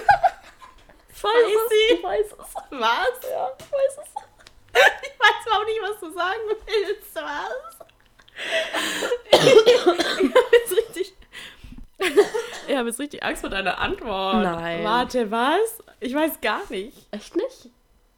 [1.15, 2.55] Ich weiß es, ich weiß es.
[2.71, 3.31] Was?
[3.31, 4.23] Ja, ich weiß es.
[5.03, 7.15] Ich weiß auch nicht, was du sagen willst.
[7.15, 7.87] Was?
[9.67, 11.15] ich habe jetzt richtig.
[12.69, 14.45] Ich habe jetzt richtig Angst vor deiner Antwort.
[14.45, 14.85] Nein.
[14.85, 15.83] Warte, was?
[15.99, 16.97] Ich weiß gar nicht.
[17.11, 17.71] Echt nicht?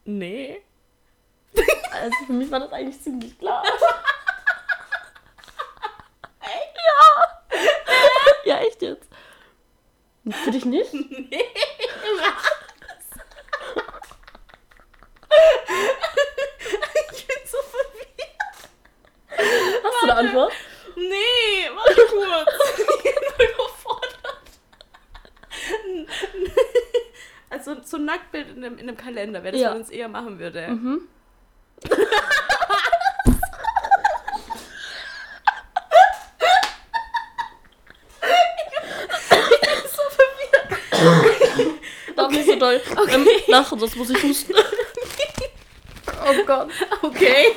[0.04, 0.62] Nee.
[1.92, 3.62] Also für mich war das eigentlich ziemlich klar.
[6.42, 6.76] Echt?
[6.76, 7.24] Ja.
[8.44, 9.08] Ja, echt jetzt.
[10.30, 10.92] Für dich nicht?
[10.92, 11.44] Nee.
[17.12, 18.38] ich bin so verwirrt.
[19.84, 20.52] Hast du eine Antwort?
[20.96, 22.50] Nee, warte kurz.
[22.78, 24.14] Ich bin voll überfordert.
[27.50, 29.70] Also so ein Nacktbild in einem, in einem Kalender, wer das Ja.
[29.70, 30.68] von uns eher machen würde.
[30.68, 31.00] Mhm.
[42.16, 44.54] Darf nicht so doll ähm, lachen, sonst muss ich husten.
[46.26, 46.68] oh Gott.
[47.02, 47.46] Okay.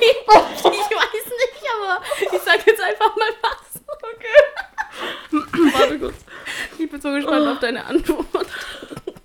[0.60, 3.80] Ich weiß nicht, aber ich sag jetzt einfach mal was.
[3.86, 5.72] Okay.
[5.72, 6.14] Warte kurz.
[6.78, 8.26] Ich bin so gespannt auf deine Antwort.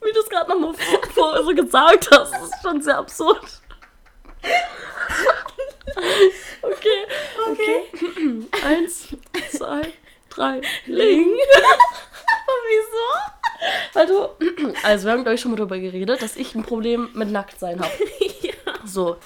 [0.01, 3.45] Wie du es gerade nochmal vor, vor so gesagt hast, das ist schon sehr absurd.
[6.61, 6.99] Okay,
[7.51, 8.47] okay.
[8.65, 9.07] Eins,
[9.51, 9.93] zwei,
[10.29, 11.27] drei, Ling.
[12.67, 13.07] Wieso?
[13.93, 17.09] Weil du, also wir haben glaube ich schon mal darüber geredet, dass ich ein Problem
[17.13, 17.91] mit Nacktsein habe.
[18.41, 18.53] ja.
[18.85, 19.17] So.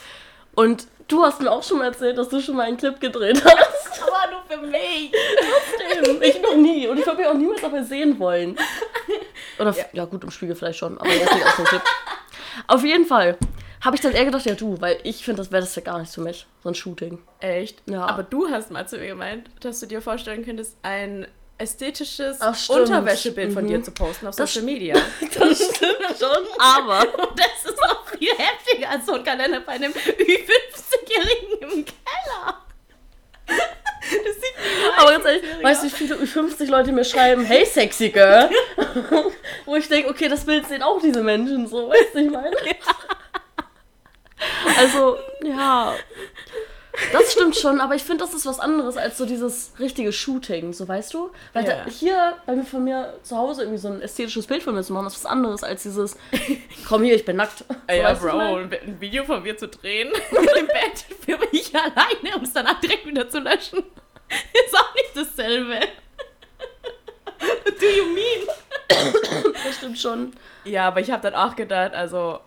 [0.53, 3.43] Und du hast mir auch schon mal erzählt, dass du schon mal einen Clip gedreht
[3.43, 4.01] hast.
[4.01, 5.11] Aber nur für mich.
[5.11, 6.21] Trotzdem.
[6.21, 6.87] Ich noch nie.
[6.87, 8.57] Und ich würde mich auch niemals dabei sehen wollen.
[9.59, 9.85] Oder, ja.
[9.93, 11.81] ja gut, im Spiegel vielleicht schon, aber jetzt nicht aus dem Clip.
[12.67, 13.37] Auf jeden Fall
[13.83, 15.99] habe ich dann eher gedacht, ja du, weil ich finde, das wäre das ja gar
[15.99, 17.19] nicht für mich, so ein Shooting.
[17.39, 17.81] Echt?
[17.85, 18.05] Ja.
[18.05, 21.27] Aber du hast mal zu mir gemeint, dass du dir vorstellen könntest, ein
[21.59, 22.55] ästhetisches Ach.
[22.69, 23.67] Unterwäschebild von Mhm.
[23.69, 24.95] dir zu posten auf Das Social Media.
[25.21, 27.05] Das stimmt schon, aber...
[27.35, 32.61] Das ist noch viel heftiger als so ein Kalender bei einem Ü50-Jährigen im Keller.
[34.97, 38.49] Aber ganz ehrlich, weißt du, wie viele Ü50 Leute mir schreiben, hey sexy girl?
[39.65, 42.55] Wo ich denke, okay, das Bild sehen auch diese Menschen so, weißt du, ich meine?
[44.79, 45.93] Also, ja.
[47.13, 50.73] Das stimmt schon, aber ich finde, das ist was anderes als so dieses richtige Shooting,
[50.73, 51.29] so weißt du?
[51.53, 51.83] Weil Ja.
[51.85, 54.81] da, hier bei mir von mir zu Hause irgendwie so ein ästhetisches Bild von mir
[54.81, 56.17] zu machen, das ist was anderes als dieses,
[56.87, 57.59] komm hier, ich bin nackt.
[57.59, 58.73] So, Ja, du, ich Bro, mein?
[58.73, 63.05] ein Video von mir zu drehen im Bett für mich alleine, um es danach direkt
[63.05, 63.83] wieder zu löschen,
[64.65, 65.79] ist auch nicht dasselbe.
[67.79, 69.53] Do you mean?
[69.63, 70.33] Das stimmt schon.
[70.63, 72.39] Ja, aber ich habe dann auch gedacht, also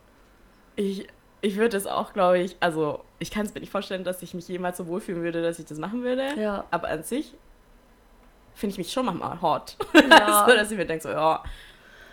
[0.77, 1.07] ich,
[1.40, 4.35] ich würde es auch, glaube ich, also ich kann es mir nicht vorstellen, dass ich
[4.35, 6.35] mich jemals so wohlfühlen würde, dass ich das machen würde.
[6.40, 6.64] Ja.
[6.71, 7.35] Aber an sich
[8.55, 9.77] finde ich mich schon manchmal hot.
[9.95, 10.45] Ja.
[10.49, 11.43] so, dass ich mir denke, so, ja,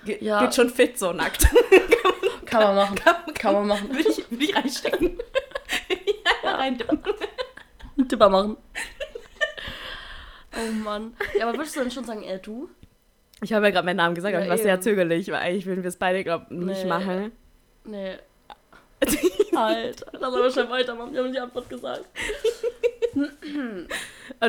[0.06, 0.40] ge Ja.
[0.42, 1.48] geht schon fit so nackt.
[2.46, 2.96] Kann man machen.
[3.34, 3.90] Kann man machen.
[3.90, 5.20] Würde ich, würde ich reinstecken.
[6.44, 6.58] ja.
[6.58, 6.78] Einen
[8.08, 8.58] Tipper machen.
[10.58, 11.16] Oh Mann.
[11.38, 12.70] Ja, aber würdest du denn schon sagen, er du?
[13.42, 15.66] Ich habe ja gerade meinen Namen gesagt, aber Ja, ich war sehr zögerlich, weil eigentlich
[15.68, 16.90] würden wir es beide, glaube ich, nicht Nee.
[16.90, 17.32] machen.
[17.84, 18.16] Nee.
[19.56, 21.14] Alter, lass aber schnell weitermachen.
[21.14, 22.06] Wir haben die Antwort gesagt.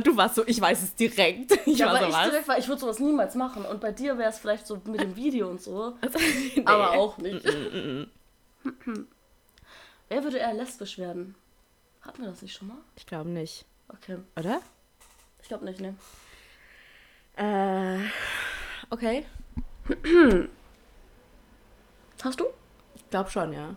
[0.05, 1.53] Du warst so, ich weiß es direkt.
[1.67, 3.65] Ich Ja, war aber so, ich direkt war, ich würde sowas niemals machen.
[3.67, 5.97] Und bei dir wäre es vielleicht so mit dem Video und so.
[6.57, 6.63] Nee.
[6.65, 7.45] Aber auch nicht.
[10.09, 11.35] Wer würde eher lesbisch werden?
[12.01, 12.79] Hatten wir das nicht schon mal?
[12.97, 13.65] Ich glaube nicht.
[13.89, 14.17] Okay.
[14.37, 14.61] Oder?
[15.49, 15.95] Ich glaube nicht, ne.
[17.39, 18.05] Äh,
[18.91, 19.25] okay.
[22.23, 22.45] Hast du?
[22.95, 23.75] Ich glaube schon, ja.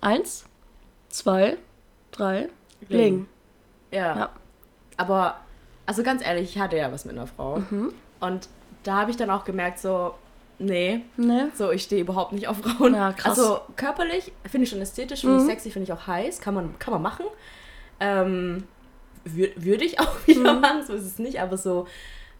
[0.00, 0.46] Eins,
[1.10, 1.58] zwei,
[2.10, 2.48] drei,
[2.88, 2.98] Ling.
[2.98, 3.26] Ling.
[3.90, 4.16] Ja.
[4.16, 4.30] Ja.
[4.96, 5.40] Aber,
[5.84, 7.58] also ganz ehrlich, ich hatte ja was mit einer Frau.
[7.68, 7.92] Mhm.
[8.20, 8.48] Und
[8.84, 10.14] da habe ich dann auch gemerkt, so,
[10.58, 11.50] nee, Ne?
[11.54, 12.94] so, ich stehe überhaupt nicht auf Frauen.
[12.94, 13.38] Ja, krass.
[13.38, 15.40] Also körperlich finde ich schon ästhetisch, finde Mhm.
[15.42, 17.26] ich sexy, finde ich auch heiß, kann man, kann man machen.
[18.02, 18.66] Ähm,
[19.26, 20.60] wür- Würde ich auch wieder Mhm.
[20.60, 21.86] machen, so ist es nicht, aber so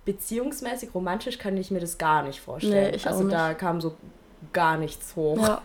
[0.05, 2.93] beziehungsmäßig, romantisch kann ich mir das gar nicht vorstellen.
[2.93, 3.95] Nee, also da kam so
[4.53, 5.39] gar nichts hoch.
[5.41, 5.63] Ja.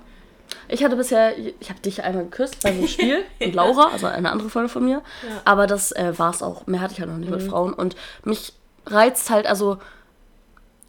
[0.68, 4.32] Ich hatte bisher, ich habe dich einmal geküsst bei einem Spiel und Laura, also eine
[4.32, 5.02] andere Freundin von mir.
[5.24, 5.30] Ja.
[5.30, 5.40] Mhm.
[5.46, 6.68] Aber das äh, war es auch.
[6.68, 7.74] Mehr hatte ich halt noch nicht mit Frauen.
[7.74, 8.54] Und mich
[8.86, 9.78] reizt halt, also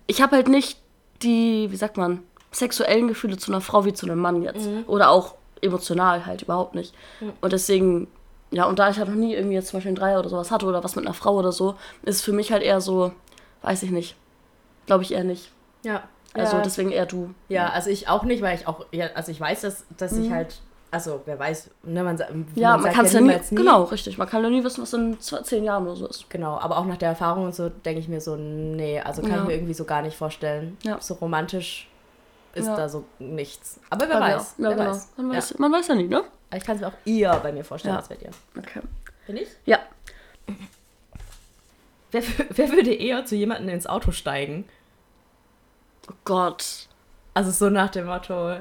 [0.07, 0.79] ich habe halt nicht
[1.23, 4.67] die, wie sagt man, sexuellen Gefühle zu einer Frau wie zu einem Mann jetzt.
[4.67, 4.85] Mhm.
[4.87, 6.95] Oder auch emotional halt überhaupt nicht.
[7.41, 8.09] Und deswegen,
[8.57, 10.51] ja, und da ich halt noch nie irgendwie jetzt zum Beispiel ein Dreier oder sowas
[10.51, 13.13] hatte oder was mit einer Frau oder so, ist für mich halt eher so,
[13.61, 14.17] weiß ich nicht.
[14.87, 15.53] Glaube ich eher nicht.
[15.83, 16.05] Ja.
[16.33, 16.63] Also ja.
[16.63, 17.35] deswegen eher du.
[17.51, 20.31] Ja, also ich auch nicht, weil ich auch, ja, also ich weiß, dass, dass ich
[20.31, 20.57] halt,
[20.91, 22.47] also wer weiß, ne, man, Mhm.
[22.55, 24.17] Ja, man, kann es ja nie, niemals genau, richtig.
[24.17, 26.31] Man kann ja nie wissen, was in zehn Jahren oder so ist.
[26.31, 29.33] Genau, aber auch nach der Erfahrung und so denke ich mir so, nee, also kann
[29.33, 29.43] Ja.
[29.43, 30.79] ich mir irgendwie so gar nicht vorstellen.
[30.83, 30.97] Ja.
[30.99, 31.91] So romantisch
[32.57, 32.77] ist Ja.
[32.77, 33.79] da so nichts.
[33.91, 34.55] Aber wer weiß.
[34.59, 34.91] Ja, wer genau.
[34.91, 35.09] weiß.
[35.17, 35.37] Man, Ja.
[35.39, 36.23] weiß, man weiß ja nie, ne?
[36.55, 37.99] Ich kann es mir auch eher bei mir vorstellen Ja.
[38.01, 38.31] als bei dir.
[38.59, 38.81] Okay.
[39.27, 39.49] Bin ich?
[39.65, 39.79] Ja.
[42.13, 44.65] Wer, wer würde eher zu jemandem ins Auto steigen?
[46.11, 46.89] Oh Gott.
[47.35, 48.57] Also so nach dem Motto,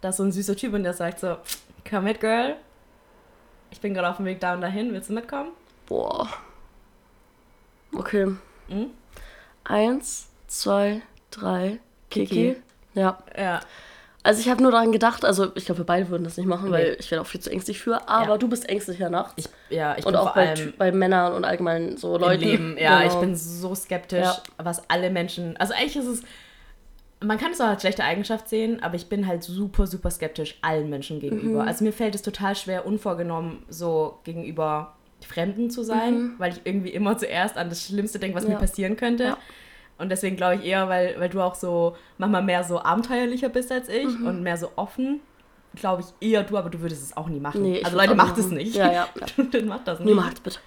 [0.00, 1.36] da ist so ein süßer Typ und der sagt so,
[1.88, 2.56] komm mit, Girl.
[3.70, 5.52] Ich bin gerade auf dem Weg da und dahin, willst du mitkommen?
[5.86, 6.28] Boah.
[7.94, 8.26] Okay.
[8.68, 8.90] Mhm.
[9.64, 11.78] Eins, zwei, drei.
[12.10, 12.26] Kiki.
[12.54, 12.62] Kiki.
[12.98, 13.18] Ja.
[13.38, 13.60] Ja.
[14.24, 16.66] Also ich habe nur daran gedacht, also ich glaube, wir beide würden das nicht machen,
[16.66, 16.72] Nee.
[16.72, 18.08] weil ich wäre auch viel zu ängstlich für.
[18.08, 18.36] Aber Ja.
[18.38, 19.48] du bist ängstlicher nachts.
[19.70, 22.42] Ich, ja, ich und bin auch vor bei, allem bei Männern und allgemein so Leuten.
[22.42, 22.76] Leben.
[22.78, 23.12] Ja, Genau.
[23.14, 24.36] ich bin so skeptisch, Ja.
[24.58, 25.56] was alle Menschen.
[25.56, 26.22] Also eigentlich ist es.
[27.20, 30.56] Man kann es auch als schlechte Eigenschaft sehen, aber ich bin halt super, super skeptisch
[30.62, 31.62] allen Menschen gegenüber.
[31.62, 31.68] Mhm.
[31.68, 34.94] Also mir fällt es total schwer, unvorgenommen so gegenüber
[35.26, 38.50] Fremden zu sein, weil ich irgendwie immer zuerst an das Schlimmste denke, was Mhm.
[38.50, 38.54] Ja.
[38.56, 39.36] mir passieren könnte.
[39.98, 43.70] Und deswegen glaube ich eher, weil, weil du auch so manchmal mehr so abenteuerlicher bist
[43.72, 44.26] als ich Mhm.
[44.26, 45.20] und mehr so offen,
[45.74, 47.62] glaube ich eher du, aber du würdest es auch nie machen.
[47.62, 48.74] Nee, also Leute, macht es nicht.
[48.76, 49.44] Ja, ja, ja.
[49.44, 50.06] Dann macht das nicht.
[50.08, 50.60] Niemals, bitte.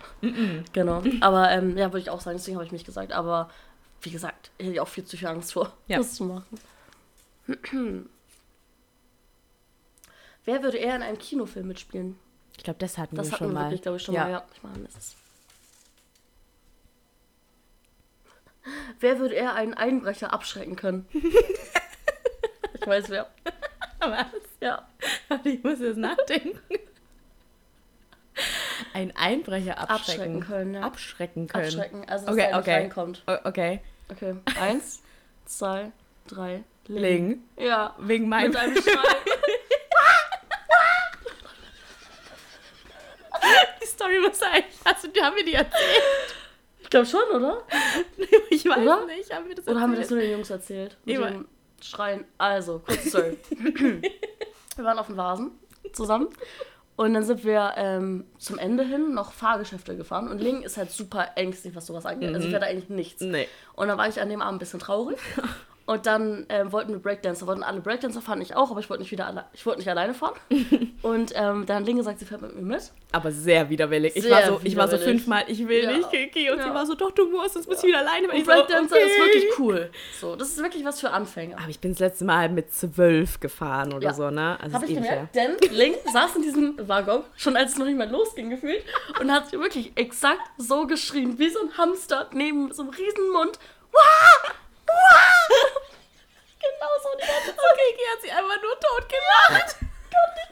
[0.74, 1.02] Genau.
[1.22, 3.12] Aber ähm, ja, würde ich auch sagen, deswegen habe ich mich gesagt.
[3.14, 3.50] Aber
[4.02, 5.98] wie gesagt, hätte ich auch viel zu viel Angst vor, Ja.
[5.98, 6.60] das zu machen.
[10.46, 12.18] Wer würde eher in einem Kinofilm mitspielen?
[12.58, 13.64] Ich glaube, das hatten Das wir hatten schon wir mal.
[13.66, 14.24] wirklich, glaube ich, schon ja.
[14.24, 14.32] mal.
[14.32, 15.16] Ja, ich meine, das ist.
[19.00, 21.08] Wer würde eher einen Einbrecher abschrecken können?
[22.74, 23.30] ich weiß wer.
[24.00, 24.26] Was?
[24.60, 24.88] Ja.
[25.28, 26.60] Warte, ich muss jetzt nachdenken.
[28.94, 29.92] Ein Einbrecher abschrecken.
[29.94, 30.82] Abschrecken können, ja.
[30.82, 31.66] Abschrecken können.
[31.66, 32.74] Abschrecken, also dass Okay, er okay.
[32.74, 33.24] reinkommt.
[33.44, 33.82] Okay.
[34.10, 34.36] Okay.
[34.60, 35.02] Eins,
[35.46, 35.92] zwei,
[36.28, 37.44] drei, Ling.
[37.58, 37.96] Ja.
[38.00, 38.50] Wegen meinem.
[38.52, 38.92] Mit einem Schrei.
[43.82, 44.76] Die Story muss eigentlich.
[44.86, 46.36] Hast du, die haben wir die erzählt?
[46.92, 47.64] Ich glaube schon, oder?
[48.50, 49.06] Ich weiß Oder?
[49.06, 49.34] nicht.
[49.34, 50.98] Haben wir das Oder haben wir das nur den Jungs erzählt?
[51.06, 51.48] Mit dem
[51.82, 52.26] Schreien.
[52.38, 53.38] Also, kurze Story.
[54.76, 55.52] wir waren auf dem Vasen
[55.94, 56.28] zusammen.
[56.98, 60.28] Und dann sind wir ähm, zum Ende hin noch Fahrgeschäfte gefahren.
[60.28, 62.36] Und Ling ist halt super ängstlich, was sowas angeht.
[62.36, 63.22] Also ich werde eigentlich nichts.
[63.22, 63.48] Nee.
[63.74, 65.18] Und dann war ich an dem Abend ein bisschen traurig.
[65.86, 69.02] Und dann ähm, wollten wir Breakdancer, wollten alle Breakdancer fahren, ich auch, aber ich wollte
[69.02, 70.36] nicht wieder alle ich wollte nicht alleine fahren.
[71.02, 72.92] Und ähm, dann hat Ling gesagt, sie fährt mit mir mit.
[73.12, 74.16] Aber sehr widerwillig.
[74.16, 75.92] Ich Sehr war so, ich war so fünfmal, ich will Ja.
[75.92, 76.50] nicht, Kiki.
[76.52, 76.74] Und sie Ja.
[76.74, 78.30] war so, doch, du musst, sonst bist du wieder alleine.
[78.30, 79.20] Und ich Breakdancer ist okay.
[79.22, 79.90] wirklich cool.
[80.20, 81.58] So, das ist wirklich was für Anfänger.
[81.58, 84.14] Aber ich bin das letzte Mal mit zwölf gefahren oder Ja.
[84.14, 84.58] so, ne?
[84.62, 87.86] Also Habe ist ich gemerkt, denn Link saß in diesem Waggon, schon als es noch
[87.88, 88.84] nicht mal losging gefühlt,
[89.20, 93.60] und hat wirklich exakt so geschrien, wie so ein Hamster neben so einem riesen Mund.
[93.92, 94.52] Wah!
[96.62, 97.78] Genau so die ganze Zeit.
[97.78, 99.76] Kiki hat sich einfach nur tot gemacht.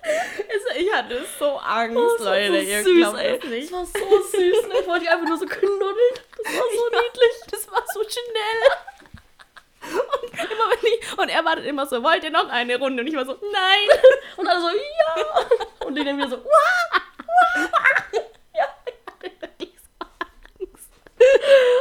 [0.02, 2.47] Es- ich hatte so Angst, Oh, Leute.
[2.47, 3.38] so ihr süß, glaubt ey.
[3.38, 3.71] es nicht.
[3.71, 4.67] Das war so süß.
[4.67, 4.80] Ne?
[4.82, 6.15] Ich wollte die einfach nur so knuddeln.
[6.43, 7.36] Das war so niedlich.
[7.52, 9.91] Das war so schnell.
[9.91, 13.02] Und, immer wenn ich, und er war dann immer so, wollt ihr noch eine Runde?
[13.02, 13.99] Und ich war so, nein.
[14.38, 15.86] Und alle so, ja.
[15.86, 17.02] Und die dann wieder so, wah!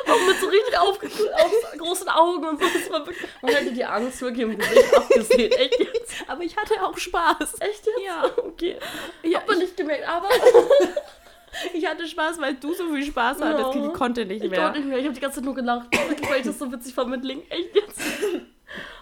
[0.09, 2.67] Auch mit so richtig auf, auf großen Augen und so.
[2.69, 5.53] Das war wirklich, man hätte die Angst wirklich im Gesicht abgesehen.
[5.53, 6.15] Echt jetzt.
[6.29, 7.61] Aber ich hatte auch Spaß.
[7.61, 8.01] Echt jetzt?
[8.05, 8.25] Ja.
[8.37, 8.77] Okay.
[9.23, 10.29] Ja, Hab man nicht gemerkt, aber
[11.75, 13.75] Ich hatte Spaß, weil du so viel Spaß hattest.
[13.75, 13.87] Ja.
[13.87, 14.61] Ich konnte nicht ich mehr.
[14.61, 14.99] konnte nicht mehr.
[14.99, 15.89] Ich habe die ganze Zeit nur gelacht.
[16.29, 17.45] Weil ich das so witzig fand mit Link.
[17.51, 18.01] Echt jetzt?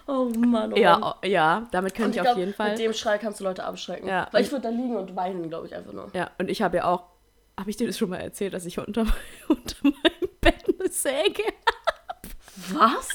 [0.08, 0.76] Oh Mann, oh Mann.
[0.76, 2.70] Ja, oh, ja, damit kann Und ich, ich auf glaub, jeden Fall.
[2.70, 4.06] Mit dem Schrei kannst du Leute abschrecken.
[4.08, 4.28] Ja.
[4.30, 6.08] Weil ich würde da liegen und weinen, glaube ich, einfach nur.
[6.14, 7.06] Ja, und ich habe ja auch,
[7.58, 9.04] habe ich dir das schon mal erzählt, dass ich unter,
[9.48, 11.42] unter meinem Bett eine Säge
[12.72, 13.08] Was?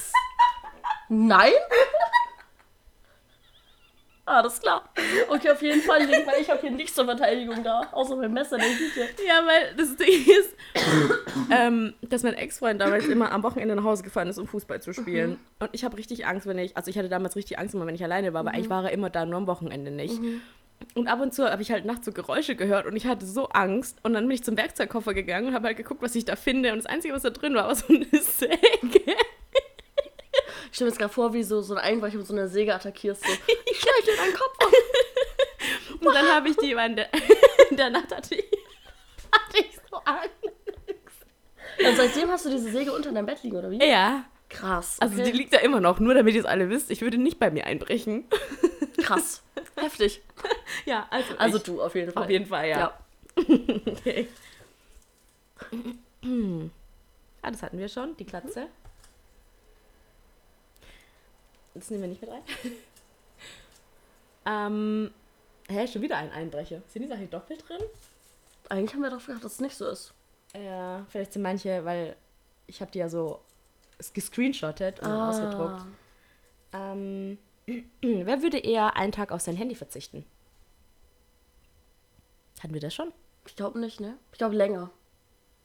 [1.13, 1.52] Nein?
[4.26, 4.88] Ah, das ist klar.
[5.28, 7.82] Okay, auf jeden Fall Link, weil ich habe hier nichts zur Verteidigung da.
[7.91, 9.10] Außer mein Messer, der Güte.
[9.28, 10.56] Ja, weil das Ding ist,
[11.52, 14.93] ähm, dass mein Ex-Freund damals immer am Wochenende nach Hause gefahren ist, um Fußball zu
[14.93, 15.38] spielen.
[15.60, 17.95] Und ich habe richtig Angst, wenn ich, also ich hatte damals richtig Angst, immer wenn
[17.95, 20.17] ich alleine war, aber eigentlich war er immer da, nur am Wochenende nicht.
[20.95, 23.50] Und ab und zu habe ich halt nachts so Geräusche gehört und ich hatte so
[23.50, 23.97] Angst.
[24.04, 26.71] Und dann bin ich zum Werkzeugkoffer gegangen und habe halt geguckt, was ich da finde.
[26.71, 29.15] Und das Einzige, was da drin war, war so eine Säge.
[30.71, 32.73] Ich stelle mir jetzt gerade vor, wie so, so ein Einbrecher mit so einer Säge
[32.73, 33.23] attackierst.
[33.23, 33.31] So.
[33.71, 34.71] Ich schneide dir deinen Kopf ab.
[35.99, 37.10] Und dann habe ich die in der,
[37.69, 38.45] in der Nacht hatte ich,
[39.31, 40.31] hatte ich so Angst.
[41.79, 43.84] Und seitdem hast du diese Säge unter deinem Bett liegen, oder wie?
[43.84, 44.25] Ja.
[44.49, 44.97] Krass.
[44.99, 45.31] Also okay.
[45.31, 46.91] die liegt da immer noch, nur damit ihr es alle wisst.
[46.91, 48.25] Ich würde nicht bei mir einbrechen.
[48.97, 49.41] Krass.
[49.75, 50.21] Heftig.
[50.86, 52.23] Ja, also, Also ich, du, auf jeden Fall.
[52.23, 52.79] auf jeden Fall, ja.
[52.79, 52.93] Ja.
[53.38, 54.27] Okay.
[57.41, 58.67] ah, das hatten wir schon, die Klatze.
[61.73, 62.43] Das nehmen wir nicht mit rein.
[64.45, 65.12] ähm,
[65.69, 66.81] hä, schon wieder ein Einbrecher.
[66.88, 67.81] Sind die Sachen doppelt drin?
[68.69, 70.13] Eigentlich haben wir doch gedacht, dass es nicht so ist.
[70.53, 72.15] Ja, vielleicht sind manche, weil
[72.67, 73.39] ich habe die ja so
[74.13, 75.29] gescreenshottet und Ah.
[75.29, 75.86] ausgedruckt.
[76.73, 77.38] Ähm,
[78.01, 80.25] wer würde eher einen Tag auf sein Handy verzichten?
[82.62, 83.12] Hatten wir das schon?
[83.45, 84.17] Ich glaube nicht, ne?
[84.31, 84.91] Ich glaube länger.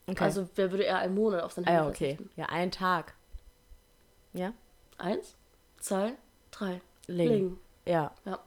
[0.07, 0.25] Okay.
[0.25, 2.17] Also wer würde eher einen Monat auf sein ah, Handy ja, okay.
[2.17, 2.41] verzichten?
[2.41, 3.15] Ja, einen Tag.
[4.33, 4.53] Ja?
[4.99, 5.37] Eins,
[5.79, 6.15] zwei,
[6.51, 6.81] drei.
[7.07, 7.29] Ling.
[7.29, 7.59] Ling.
[7.87, 8.13] Ja.
[8.25, 8.41] Ja.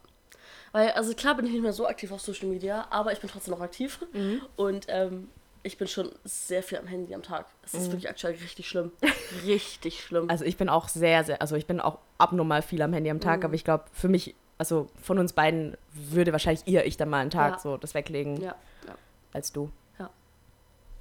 [0.72, 3.30] Weil, also klar bin ich nicht mehr so aktiv auf Social Media, aber ich bin
[3.30, 4.00] trotzdem noch aktiv.
[4.14, 4.42] Mhm.
[4.56, 5.30] Und ähm,
[5.64, 7.48] ich bin schon sehr viel am Handy am Tag.
[7.64, 8.92] Es ist wirklich aktuell richtig schlimm.
[9.46, 10.26] richtig schlimm.
[10.26, 10.30] Mhm.
[10.30, 13.20] Also ich bin auch sehr, sehr, also ich bin auch abnormal viel am Handy am
[13.20, 17.10] Tag, aber ich glaube, für mich, also von uns beiden würde wahrscheinlich eher ich dann
[17.10, 17.60] mal einen Tag Ja.
[17.60, 18.56] so das weglegen ja,
[18.88, 18.96] ja.
[19.34, 19.70] als du.
[19.98, 20.10] Ja.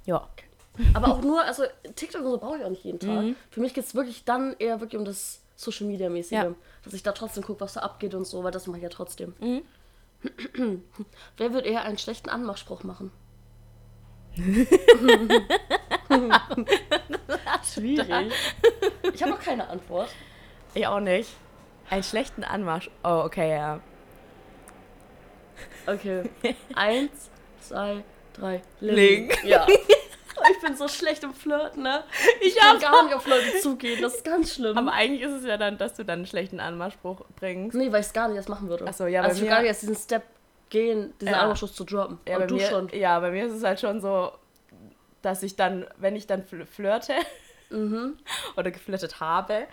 [0.05, 0.27] Ja.
[0.93, 1.63] Aber auch nur, also
[1.95, 3.23] TikTok und so brauche ich auch nicht jeden Tag.
[3.23, 3.35] Mhm.
[3.51, 6.31] Für mich geht es wirklich dann eher wirklich um das Social Media mäßige.
[6.31, 6.55] Ja.
[6.85, 8.89] Dass ich da trotzdem gucke, was da abgeht und so, weil das mache ich ja
[8.89, 9.33] trotzdem.
[9.41, 9.63] Mhm.
[11.37, 13.11] Wer wird eher einen schlechten Anmachspruch machen?
[17.73, 18.33] Schwierig.
[19.13, 20.09] Ich habe noch keine Antwort.
[20.73, 21.29] Ich auch nicht.
[21.89, 22.89] Einen schlechten Anmarsch.
[23.03, 23.81] Oh, okay, ja.
[25.87, 26.29] Okay.
[26.73, 28.61] Eins, zwei, drei.
[28.79, 29.29] Ling.
[29.43, 29.67] Ja.
[30.61, 32.03] Ich bin so schlecht im Flirten, ne?
[32.41, 32.81] Ich kann auch.
[32.81, 34.01] gar nicht auf Leute zugehen.
[34.01, 34.77] Das ist ganz schlimm.
[34.77, 37.75] Aber eigentlich ist es ja dann, dass du dann einen schlechten Anmachspruch bringst.
[37.77, 38.85] nee, weil ich es gar nicht erst machen würde.
[38.87, 40.23] Ach so, ja, bei Also ich mir- gar nicht erst diesen Step
[40.69, 41.39] gehen, diesen Ja.
[41.41, 42.19] Anmachschuss zu droppen.
[42.27, 42.89] Ja, Und bei du mir, schon.
[42.89, 44.31] ja, bei mir ist es halt schon so,
[45.21, 47.13] dass ich dann, wenn ich dann fl- flirte
[47.69, 48.17] Mhm.
[48.57, 49.65] oder geflirtet habe,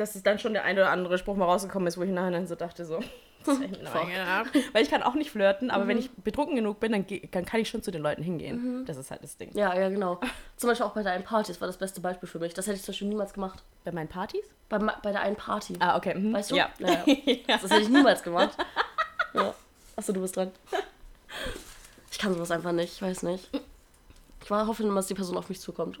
[0.00, 2.30] dass es dann schon der eine oder andere Spruch mal rausgekommen ist, wo ich nachher
[2.32, 3.00] dann so dachte, so.
[3.46, 6.02] Weil ich kann auch nicht flirten, aber wenn Mhm.
[6.02, 8.84] ich betrunken genug bin, dann, dann kann ich schon zu den Leuten hingehen.
[8.86, 9.50] Das ist halt das Ding.
[9.56, 10.20] Ja, ja, genau.
[10.58, 12.52] Zum Beispiel auch bei der einen Party, das war das beste Beispiel für mich.
[12.52, 13.62] Das hätte ich zum Beispiel niemals gemacht.
[13.84, 14.44] Bei meinen Partys?
[14.68, 15.74] Bei, bei der einen Party.
[15.78, 16.14] Ah, okay.
[16.18, 16.34] mhm.
[16.34, 16.56] Weißt du?
[16.56, 16.68] Ja.
[16.80, 17.36] Ja, ja.
[17.46, 18.50] Das hätte ich niemals gemacht.
[19.32, 19.54] Ja.
[19.96, 20.50] Achso, du bist dran.
[22.10, 23.48] Ich kann sowas einfach nicht, ich weiß nicht.
[24.42, 26.00] Ich war hoffe immer, dass die Person auf mich zukommt.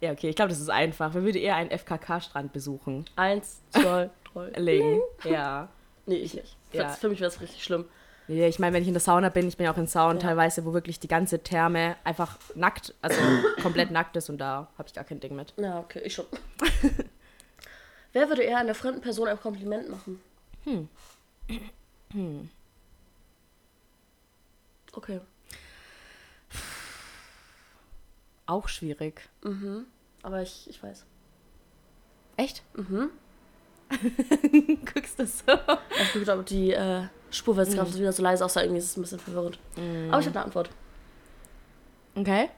[0.00, 1.14] Ja, okay, ich glaube, das ist einfach.
[1.14, 3.04] Wer würde eher einen FKK-Strand besuchen?
[3.16, 4.50] Eins, zwei, drei.
[4.56, 5.00] Ling.
[5.24, 5.68] Ja.
[6.06, 6.56] Nee, ich nicht.
[6.70, 6.88] Für, Ja.
[6.90, 7.84] für mich wäre es richtig schlimm.
[8.28, 10.18] Ja, ich meine, wenn ich in der Sauna bin, ich bin ja auch in Saunen
[10.20, 10.28] Ja.
[10.28, 13.18] teilweise, wo wirklich die ganze Therme einfach nackt, also
[13.62, 15.54] komplett nackt ist und da habe ich gar kein Ding mit.
[15.56, 16.26] Ja, okay, ich schon.
[18.12, 20.20] Wer würde eher einer fremden Person ein Kompliment machen?
[20.64, 20.88] Hm.
[24.92, 25.20] Okay.
[28.48, 29.28] Auch schwierig.
[30.22, 31.04] Aber ich, ich weiß.
[32.36, 32.62] Echt?
[32.74, 33.10] Mhm.
[34.92, 35.52] Guckst du so?
[36.02, 37.74] Ich bin glaube, die äh, jetzt Mhm.
[37.76, 38.62] gerade wieder so leise aussah.
[38.62, 39.58] Irgendwie ist es ein bisschen verwirrend.
[40.10, 40.70] Aber ich habe eine Antwort.
[42.14, 42.48] Okay.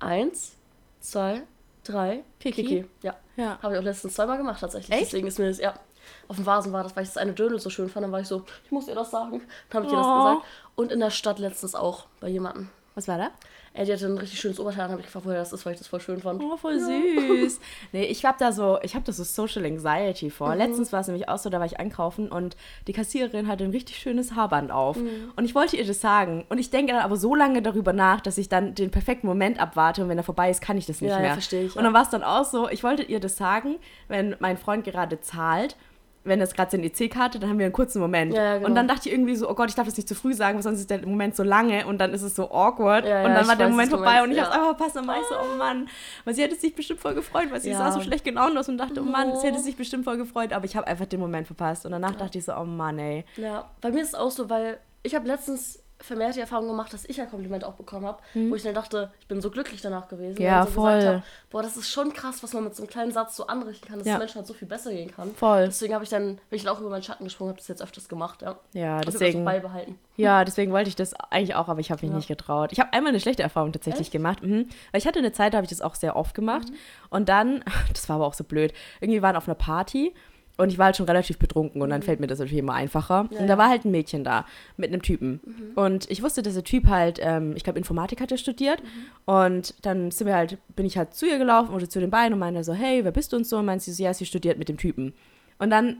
[0.00, 0.52] Eins,
[1.00, 1.42] zwei,
[1.84, 2.22] drei.
[2.40, 2.84] Kiki?
[3.02, 3.16] Ja.
[3.36, 3.58] Ja.
[3.62, 4.90] Habe ich auch letztens zweimal gemacht tatsächlich.
[4.92, 5.06] Echt?
[5.06, 5.78] Deswegen ist mir das, ja.
[6.26, 8.04] Auf dem Vasen war das, weil ich das eine Dödel so schön fand.
[8.04, 9.42] Dann war ich so, ich muss ihr das sagen.
[9.70, 10.16] Dann habe ich ihr das Oh.
[10.18, 10.46] gesagt.
[10.74, 12.68] Und in der Stadt letztens auch bei jemandem.
[12.94, 13.30] Was war da?
[13.78, 14.82] Ey, die hatte ein richtig schönes Oberteil.
[14.82, 16.42] Dann habe ich gefragt, woher das ist, weil ich das voll schön fand.
[16.42, 17.60] Oh, voll süß.
[17.92, 20.56] nee, ich habe da so, ich habe da so Social Anxiety vor.
[20.56, 22.56] Letztens war es nämlich auch so, da war ich einkaufen und
[22.88, 24.96] die Kassiererin hatte ein richtig schönes Haarband auf.
[25.36, 26.44] Und ich wollte ihr das sagen.
[26.48, 29.60] Und ich denke dann aber so lange darüber nach, dass ich dann den perfekten Moment
[29.60, 31.32] abwarte und wenn er vorbei ist, kann ich das nicht Ja, ja, mehr.
[31.34, 33.76] verstehe ich, Und dann war es dann auch so, ich wollte ihr das sagen,
[34.08, 35.76] wenn mein Freund gerade zahlt.
[36.24, 38.34] Wenn das gerade so eine EC-Karte, dann haben wir einen kurzen Moment.
[38.34, 38.68] Ja, genau.
[38.68, 40.56] Und dann dachte ich irgendwie so, oh Gott, ich darf das nicht zu früh sagen,
[40.56, 43.04] weil sonst ist der Moment so lange und dann ist es so awkward.
[43.04, 44.44] Ja, ja, und dann war der Moment vorbei meinst, und ich ja.
[44.44, 44.96] hab's einfach verpasst.
[44.96, 45.88] Und dann war ich so, oh Mann.
[46.24, 48.78] Weil sie hätte sich bestimmt voll gefreut, weil sie sah so schlecht genau aus und
[48.78, 51.46] dachte, oh Mann, sie hätte sich bestimmt voll gefreut, aber ich habe einfach den Moment
[51.46, 51.86] verpasst.
[51.86, 53.24] Und danach dachte ich so, oh Mann, ey.
[53.36, 56.92] Ja, bei mir ist es auch so, weil ich habe letztens vermehrt die Erfahrung gemacht,
[56.92, 59.80] dass ich ja Kompliment auch bekommen habe, wo ich dann dachte, ich bin so glücklich
[59.80, 60.40] danach gewesen.
[60.40, 61.04] Ja, so voll.
[61.04, 63.88] Hab, boah, das ist schon krass, was man mit so einem kleinen Satz so anrichten
[63.88, 64.14] kann, dass Ja.
[64.14, 65.34] es Menschen halt so viel besser gehen kann.
[65.34, 65.66] Voll.
[65.66, 67.82] Deswegen habe ich dann, bin ich dann auch über meinen Schatten gesprungen, habe das jetzt
[67.82, 68.56] öfters gemacht, ja.
[68.74, 69.40] Ja, das deswegen.
[69.40, 69.98] auch beibehalten.
[70.16, 72.16] Ja, deswegen wollte ich das eigentlich auch, aber ich habe mich Ja.
[72.16, 72.70] nicht getraut.
[72.72, 74.12] Ich habe einmal eine schlechte Erfahrung tatsächlich Echt?
[74.12, 74.42] gemacht.
[74.42, 74.68] Mhm.
[74.92, 76.68] Weil ich hatte eine Zeit, da habe ich das auch sehr oft gemacht.
[77.10, 80.14] Und dann, das war aber auch so blöd, irgendwie wir waren auf einer Party
[80.58, 83.28] und ich war halt schon relativ betrunken und dann fällt mir das natürlich immer einfacher.
[83.30, 84.44] Ja, und da war halt ein Mädchen da
[84.76, 85.40] mit einem Typen.
[85.76, 88.82] Und ich wusste, dass der Typ halt, ähm, ich glaube, Informatik hatte studiert.
[89.24, 92.32] Und dann sind wir halt, bin ich halt zu ihr gelaufen oder zu den beiden
[92.32, 93.58] und meinte so, hey, wer bist du und so?
[93.58, 95.14] Und meinte sie so, ja, sie studiert mit dem Typen.
[95.60, 95.98] Und dann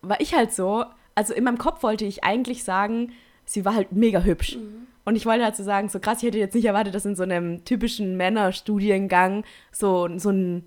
[0.00, 0.84] war ich halt so,
[1.16, 3.12] also in meinem Kopf wollte ich eigentlich sagen,
[3.46, 4.56] sie war halt mega hübsch.
[5.04, 7.16] Und ich wollte halt so sagen, so krass, ich hätte jetzt nicht erwartet, dass in
[7.16, 10.64] so einem typischen Männerstudiengang so, so ein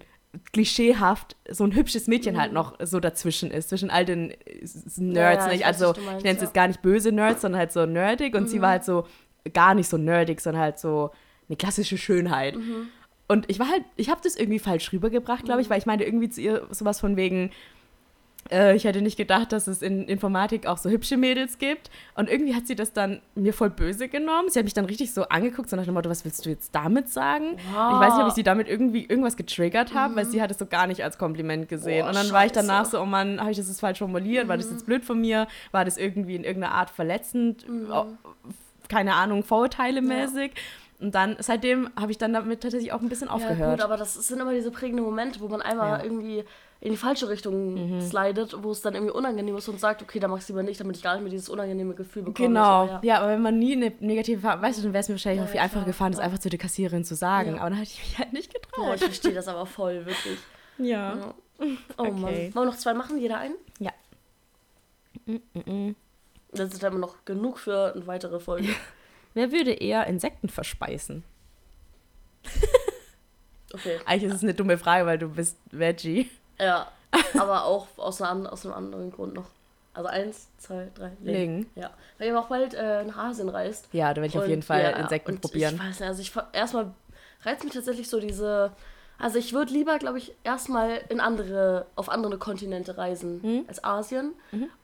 [0.54, 4.34] klischeehaft, so ein hübsches Mädchen halt noch so dazwischen ist, zwischen all den
[4.98, 5.46] Nerds.
[5.46, 5.62] ja, ich nicht?
[5.62, 6.48] weiß, Also du meinst, ich nenne es ja.
[6.48, 8.36] jetzt gar nicht böse Nerds, sondern halt so nerdig.
[8.36, 9.06] Und sie war halt so
[9.54, 11.12] gar nicht so nerdig, sondern halt so
[11.50, 12.56] eine klassische Schönheit.
[13.28, 16.04] Und ich war halt, ich habe das irgendwie falsch rübergebracht, glaube ich, weil ich meinte
[16.06, 17.52] irgendwie zu ihr sowas von wegen,
[18.50, 21.90] ich hätte nicht gedacht, dass es in Informatik auch so hübsche Mädels gibt.
[22.16, 24.50] Und irgendwie hat sie das dann mir voll böse genommen.
[24.50, 26.76] Sie hat mich dann richtig so angeguckt, so nach dem Motto, was willst du jetzt
[26.76, 27.58] damit sagen?
[27.74, 27.94] Wow.
[27.94, 30.58] Ich weiß nicht, ob ich sie damit irgendwie irgendwas getriggert habe, weil sie hat es
[30.58, 32.02] so gar nicht als Kompliment gesehen.
[32.02, 32.68] Boah, und dann war ich scheiße.
[32.68, 34.48] danach so, oh Mann, habe ich das jetzt falsch formuliert?
[34.50, 35.48] War das jetzt blöd von mir?
[35.72, 37.66] War das irgendwie in irgendeiner Art verletzend?
[37.92, 38.06] Oh,
[38.90, 40.52] keine Ahnung, Vorurteile mäßig?
[41.02, 43.72] Und dann, seitdem habe ich dann damit tatsächlich auch ein bisschen Ja, aufgehört.
[43.80, 45.98] gut, aber das sind immer diese prägenden Momente, wo man einmal Ja.
[45.98, 46.04] Mhm.
[46.04, 46.44] irgendwie
[46.80, 50.28] in die falsche Richtung slidet, wo es dann irgendwie unangenehm ist und sagt, okay, da
[50.28, 52.48] mach ich lieber nicht, damit ich gar nicht mehr dieses unangenehme Gefühl bekomme.
[52.48, 53.20] Genau, So, ja.
[53.20, 55.46] aber wenn man nie eine negative Erfahrung, weißt du, dann wäre es mir wahrscheinlich Ja,
[55.46, 57.56] auch viel ja, einfacher klar, gefahren, das einfach zu der Kassiererin zu sagen.
[57.56, 57.62] Ja.
[57.62, 58.96] Aber dann hatte ich mich halt nicht getraut.
[58.96, 60.40] ich verstehe das aber voll, wirklich.
[60.80, 61.16] Ja.
[61.18, 61.34] Ja.
[61.60, 61.66] Oh
[61.98, 62.12] Okay.
[62.12, 62.24] Mann.
[62.24, 63.56] Wollen wir noch zwei machen, jeder einen?
[63.78, 63.92] Ja.
[66.52, 68.70] Das ist dann immer noch genug für eine weitere Folge.
[69.34, 71.24] Wer würde eher Insekten verspeisen?
[73.74, 74.00] Okay.
[74.06, 76.30] Eigentlich ist es eine dumme Frage, weil du bist Veggie.
[76.60, 76.92] Ja,
[77.38, 79.48] aber auch aus, einer, aus einem anderen Grund noch.
[79.94, 81.70] Also eins, zwei, drei, Legen.
[81.76, 81.90] Ja.
[82.18, 83.90] Weil ihr auch bald äh, nach Asien reist.
[83.92, 85.76] Ja, da werde ich auf Und jeden Fall ja, Insekten und probieren.
[85.76, 86.94] Ich weiß nicht, also ich erstmal
[87.44, 88.72] reizt mich tatsächlich so diese.
[89.22, 93.64] Also ich würde lieber, glaube ich, erstmal in andere, auf andere Kontinente reisen Mhm.
[93.68, 94.34] als Asien.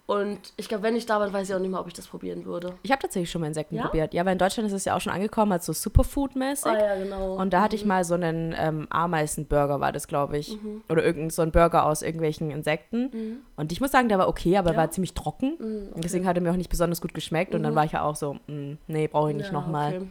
[0.06, 2.08] Und ich glaube, wenn ich da bin, weiß ich auch nicht mal, ob ich das
[2.08, 2.76] probieren würde.
[2.84, 3.84] Ich habe tatsächlich schon mal Insekten Ja?
[3.88, 4.14] probiert.
[4.14, 6.72] Ja, weil in Deutschland ist es ja auch schon angekommen als so Superfood-mäßig.
[6.72, 7.36] Ah ja, genau.
[7.36, 10.62] Und da hatte ich mal so einen ähm, Ameisenburger, war das, glaube ich.
[10.62, 10.82] Mhm.
[10.88, 13.42] Oder irgendein so ein Burger aus irgendwelchen Insekten.
[13.58, 14.78] Und ich muss sagen, der war okay, aber Ja?
[14.78, 15.56] war ziemlich trocken.
[15.60, 17.54] Mhm, Und deswegen hat er mir auch nicht besonders gut geschmeckt.
[17.54, 19.96] Und dann war ich ja auch so, mm, nee, brauche ich nicht Ja, nochmal.
[19.98, 20.08] okay.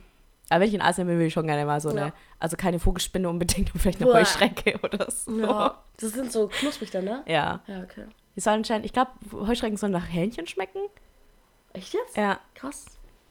[0.49, 2.13] Aber wenn ich in Asien bin, will ich schon gerne mal so eine, Ja.
[2.39, 4.21] also keine Vogelspinne unbedingt, aber vielleicht eine Boah.
[4.21, 5.41] Heuschrecke oder so.
[5.41, 7.23] Ja, das sind so knusprig dann, ne?
[7.27, 7.61] Ja.
[7.67, 8.05] Ja, okay.
[8.37, 10.81] Die sollen anscheinend, ich glaube, Heuschrecken sollen nach Hähnchen schmecken.
[11.73, 12.17] Echt jetzt?
[12.17, 12.39] Ja.
[12.55, 12.85] Krass.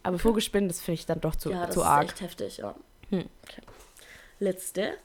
[0.04, 2.06] Aber Vogelspinnen, das finde ich dann doch zu, ja, das zu ist arg.
[2.06, 2.76] echt heftig, ja.
[3.10, 3.26] Hm.
[3.44, 3.62] Okay.
[4.40, 4.98] Letzte.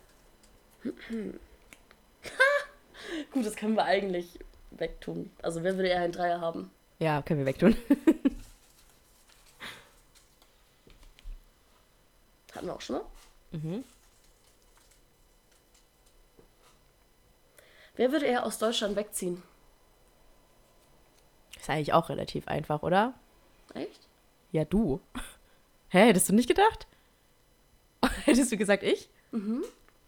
[3.33, 4.39] Gut, das können wir eigentlich
[4.73, 5.31] wegtun.
[5.43, 6.71] Also wer würde eher einen Dreier haben?
[6.99, 7.77] Ja, können wir wegtun.
[12.55, 13.05] Hatten wir auch schon mal.
[13.53, 13.85] Mhm.
[17.97, 19.43] Wer würde eher aus Deutschland wegziehen?
[21.59, 23.15] Ist eigentlich auch relativ einfach, oder?
[23.75, 24.01] Echt?
[24.53, 25.01] Ja, du.
[25.91, 26.87] Hä, hättest du nicht gedacht?
[28.25, 29.11] Hättest du gesagt, ich?
[29.31, 29.63] Mhm.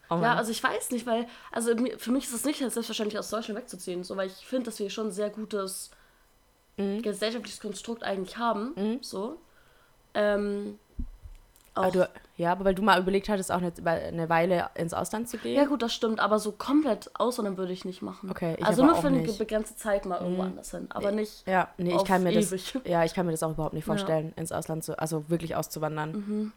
[0.08, 3.30] Oh Ja, also ich weiß nicht, weil, also für mich ist es nicht selbstverständlich, aus
[3.30, 5.90] Deutschland wegzuziehen, so, weil ich finde, dass wir schon ein sehr gutes
[6.78, 7.02] Mhm.
[7.02, 9.38] gesellschaftliches Konstrukt eigentlich haben, so.
[10.14, 10.78] Ähm,
[11.74, 14.92] auch, aber du, ja, aber weil du mal überlegt hattest, auch eine, eine Weile ins
[14.92, 15.54] Ausland zu gehen.
[15.56, 18.30] ja gut, das stimmt, aber so komplett auswandern würde ich nicht machen.
[18.30, 19.38] Okay, ich also nur für eine nicht.
[19.38, 21.46] begrenzte Zeit mal irgendwo anders hin, aber nicht.
[21.46, 22.78] Ja, nee, ich kann mir das, ewig.
[22.84, 26.52] ja, ich kann mir das auch überhaupt nicht vorstellen, ins Ausland zu, also wirklich auszuwandern.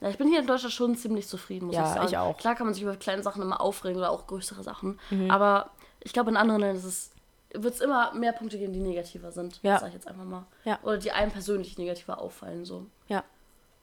[0.00, 2.06] Ja, ich bin hier in Deutschland schon ziemlich zufrieden, muss Ja, ich sagen.
[2.08, 2.36] ich auch.
[2.38, 5.30] Klar kann man sich über kleine Sachen immer aufregen oder auch größere Sachen, Mhm.
[5.30, 5.70] aber
[6.02, 7.10] ich glaube, in anderen Ländern ist es
[7.52, 9.58] wird es immer mehr Punkte geben, die negativer sind.
[9.64, 9.80] Ja.
[9.80, 10.44] Sag ich jetzt einfach mal.
[10.64, 10.78] Ja.
[10.84, 12.64] Oder die einem persönlich negativer auffallen.
[12.64, 12.86] So.
[13.08, 13.24] Ja.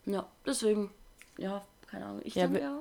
[0.08, 0.90] Ja, deswegen,
[1.38, 2.22] ja, keine Ahnung.
[2.24, 2.78] Ich Ja, denke ja.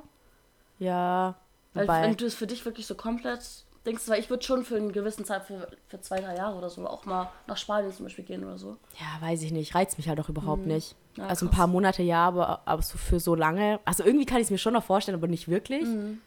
[0.79, 1.35] Ja,
[1.75, 3.41] Weil wobei, wenn du es für dich wirklich so komplett
[3.85, 6.69] denkst, weil ich würde schon für einen gewissen Zeit, für, für zwei, drei Jahre oder
[6.71, 8.77] so, auch mal nach Spanien zum Beispiel gehen oder so.
[8.99, 10.95] ja, weiß ich nicht, reizt mich halt auch überhaupt nicht.
[11.17, 11.23] Mhm.
[11.23, 11.59] Ja, also ein krass.
[11.59, 14.59] paar Monate ja, aber, aber so für so lange, also irgendwie kann ich es mir
[14.59, 15.87] schon noch vorstellen, aber nicht wirklich,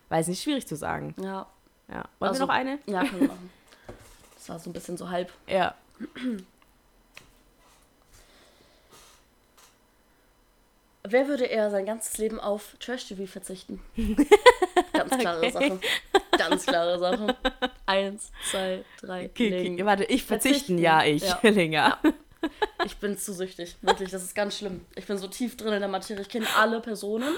[0.09, 1.15] weil es nicht schwierig zu sagen.
[1.21, 1.45] Ja.
[1.89, 1.95] Ja.
[1.95, 2.23] Wollen Mhm.
[2.27, 2.79] Also- wir noch eine?
[2.87, 3.49] Ja, können wir machen.
[4.35, 5.31] Das war so ein bisschen so halb.
[5.47, 5.75] Ja.
[11.11, 13.81] Wer würde eher sein ganzes Leben auf Trash-TV verzichten?
[14.93, 15.51] Ganz klare Okay.
[15.51, 15.79] Sache.
[16.37, 17.35] Ganz klare Sache.
[17.85, 19.25] Eins, zwei, drei.
[19.25, 19.85] Okay, okay.
[19.85, 20.77] Warte, ich verzichten, Verzichten.
[20.77, 21.23] ja, ich.
[21.23, 21.39] Ja.
[21.49, 21.97] Länger.
[22.85, 23.75] Ich bin zu süchtig.
[23.81, 24.85] Wirklich, das ist ganz schlimm.
[24.95, 26.21] Ich bin so tief drin in der Materie.
[26.21, 27.33] Ich kenne alle Personen.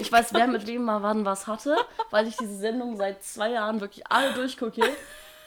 [0.00, 1.76] Ich weiß, wer mit wem mal wann was hatte,
[2.10, 4.82] weil ich diese Sendung seit zwei Jahren wirklich alle durchgucke.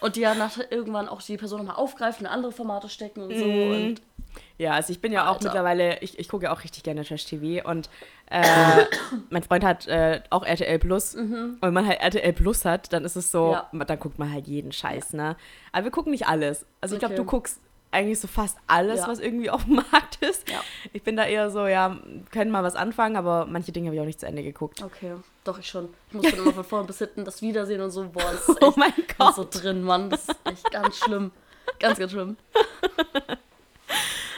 [0.02, 3.38] Und die ja nach irgendwann auch die Person nochmal aufgreifen, in andere Formate stecken und
[3.38, 3.46] so.
[3.46, 3.72] Mhm.
[3.72, 4.02] Und
[4.58, 5.46] Ja, also ich bin ja auch Alter.
[5.46, 7.90] mittlerweile, ich, ich gucke ja auch richtig gerne Trash-TV und
[8.30, 8.42] äh,
[9.30, 13.04] mein Freund hat äh, auch RTL Plus und wenn man halt RTL Plus hat, dann
[13.06, 13.80] ist es so, Mhm.
[13.80, 13.86] Ja.
[13.86, 15.36] dann guckt man halt jeden Scheiß, ne?
[15.72, 16.66] Aber wir gucken nicht alles.
[16.80, 17.60] Also ich glaube, du guckst
[17.94, 19.08] eigentlich so fast alles, Ja.
[19.10, 20.50] was irgendwie auf dem Markt ist.
[20.50, 20.62] Ja.
[20.94, 21.98] Ich bin da eher so, ja,
[22.32, 24.82] können mal was anfangen, aber manche Dinge habe ich auch nicht zu Ende geguckt.
[24.82, 25.90] okay, doch, ich schon.
[26.10, 28.08] Ich muss dann immer von vorne bis hinten das Wiedersehen und so.
[28.08, 29.36] Boah, das ist echt Oh mein Gott.
[29.36, 30.10] so drin, Mann.
[30.10, 31.32] Das ist echt ganz schlimm.
[31.80, 32.38] Ganz, ganz schlimm.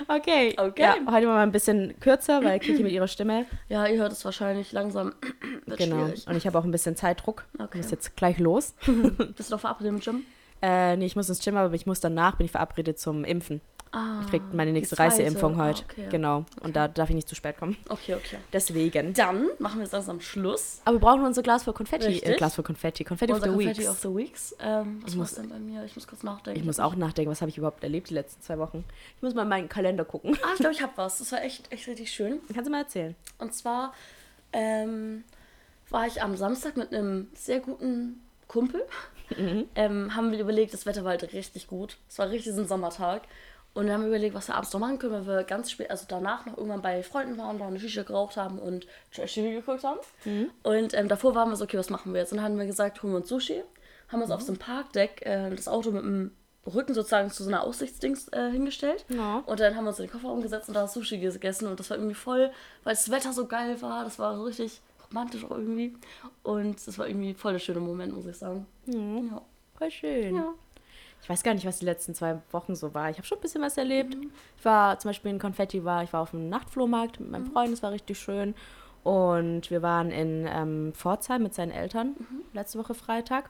[0.07, 0.53] Okay.
[0.57, 0.81] Okay.
[0.81, 3.45] Ja, heute mal ein bisschen kürzer, weil Kiki mit ihrer Stimme.
[3.69, 5.13] Ja, ihr hört es wahrscheinlich langsam.
[5.77, 6.05] Genau.
[6.05, 6.27] schwierig.
[6.27, 7.45] Und ich habe auch ein bisschen Zeitdruck.
[7.53, 7.77] Ich Okay.
[7.77, 8.73] muss jetzt gleich los.
[8.85, 10.25] Bist du noch verabredet im Gym?
[10.65, 13.59] Äh, nee, ich muss ins Gym, aber ich muss danach, bin ich verabredet zum Impfen.
[13.91, 14.97] Ah, Ich krieg meine nächste.
[14.97, 15.83] Reiseimpfung Ah, heute.
[15.83, 16.07] okay.
[16.09, 16.45] Genau.
[16.61, 17.77] Und da darf ich nicht zu spät kommen.
[17.89, 18.37] Okay, okay.
[18.51, 19.13] Deswegen.
[19.13, 20.81] Dann machen wir jetzt langsam Schluss.
[20.85, 22.05] Aber wir brauchen unser Glas voll Konfetti.
[22.05, 22.37] Äh, Richtig.
[22.37, 23.03] Glas voll Konfetti.
[23.03, 23.89] Konfetti Unser of the Confetti Weeks.
[23.91, 24.55] of the Weeks.
[24.61, 25.83] Ähm, was Ich muss- denn bei mir?
[25.83, 26.59] Ich muss kurz nachdenken.
[26.59, 28.83] Ich muss auch nachdenken, was habe ich überhaupt erlebt die letzten zwei Wochen.
[29.17, 30.35] Ich muss mal in meinen Kalender gucken.
[30.41, 31.19] Ah, ich glaube, ich habe was.
[31.19, 32.39] Das war echt, echt richtig schön.
[32.51, 33.15] Kannst du mal erzählen?
[33.37, 33.93] Und zwar
[34.53, 35.23] ähm,
[35.91, 38.81] war ich am Samstag mit einem sehr guten Kumpel.
[39.37, 39.65] Mhm.
[39.75, 41.97] Ähm, haben wir überlegt, das Wetter war halt richtig gut.
[42.09, 43.23] Es war richtig so ein Sommertag.
[43.75, 45.89] Und dann haben wir überlegt, was wir abends noch machen können, weil wir ganz spät,
[45.89, 49.83] also danach noch irgendwann bei Freunden waren, da eine Shisha geraucht haben und Trash-TV geguckt
[49.83, 49.99] haben.
[50.25, 50.51] Mhm.
[50.61, 52.31] Und ähm, davor waren wir so, okay, was machen wir jetzt?
[52.31, 53.63] Und dann haben wir gesagt, holen wir uns Sushi.
[54.09, 54.21] Haben Mhm.
[54.23, 56.31] uns auf so einem Parkdeck äh, das Auto mit dem
[56.71, 59.05] Rücken sozusagen zu so einer Aussichtsdings äh, hingestellt.
[59.09, 59.43] Ja.
[59.45, 61.67] Und dann haben wir uns in den Koffer umgesetzt und da Sushi gegessen.
[61.67, 62.51] Und das war irgendwie voll,
[62.83, 64.03] weil das Wetter so geil war.
[64.03, 64.81] Das war so richtig
[65.13, 65.93] romantisch auch irgendwie.
[66.43, 68.65] Und das war irgendwie voll der schöne Moment, muss ich sagen.
[68.85, 69.41] Ja.
[69.77, 70.35] Voll schön.
[70.35, 70.53] ja.
[71.21, 73.09] Ich weiß gar nicht, was die letzten zwei Wochen so war.
[73.09, 74.17] Ich habe schon ein bisschen was erlebt.
[74.57, 77.71] Ich war zum Beispiel in Konfetti, war, ich war auf dem Nachtflohmarkt mit meinem Freund,
[77.71, 78.55] das war richtig schön.
[79.03, 82.15] Und wir waren in ähm, Pforzheim mit seinen Eltern
[82.53, 83.49] letzte Woche Freitag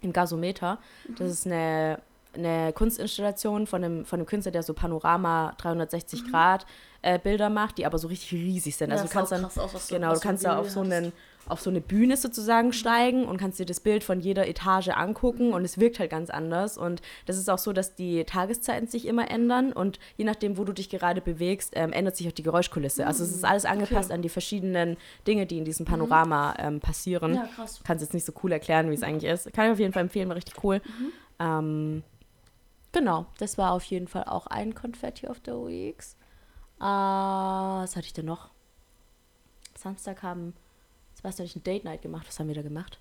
[0.00, 0.78] im Gasometer.
[1.18, 2.00] Das ist eine,
[2.34, 6.66] eine Kunstinstallation von einem, von einem Künstler, der so Panorama 360 Grad
[7.02, 8.90] äh, Bilder macht, die aber so richtig riesig sind.
[8.90, 11.12] Ja, Also du kannst dann aus, genau, du kannst da auf so einen
[11.46, 15.52] auf so eine Bühne sozusagen steigen und kannst dir das Bild von jeder Etage angucken
[15.52, 16.78] und es wirkt halt ganz anders.
[16.78, 20.64] Und das ist auch so, dass die Tageszeiten sich immer ändern und je nachdem, wo
[20.64, 23.06] du dich gerade bewegst, ähm, ändert sich auch die Geräuschkulisse.
[23.06, 27.34] Also es ist alles angepasst an die verschiedenen Dinge, die in diesem Panorama ähm, passieren.
[27.34, 27.80] Ja, krass.
[27.84, 29.52] Kann es jetzt nicht so cool erklären, wie es eigentlich ist.
[29.52, 30.80] Kann ich auf jeden Fall empfehlen, war richtig cool.
[31.38, 32.02] Ähm,
[32.94, 36.16] genau, das war auf jeden Fall auch ein Confetti of the Weeks.
[36.80, 38.50] Äh, was hatte ich denn noch?
[39.76, 40.54] Samstag haben
[41.14, 42.26] Sebastian und ich ein Date Night gemacht.
[42.26, 42.98] Was haben wir da gemacht?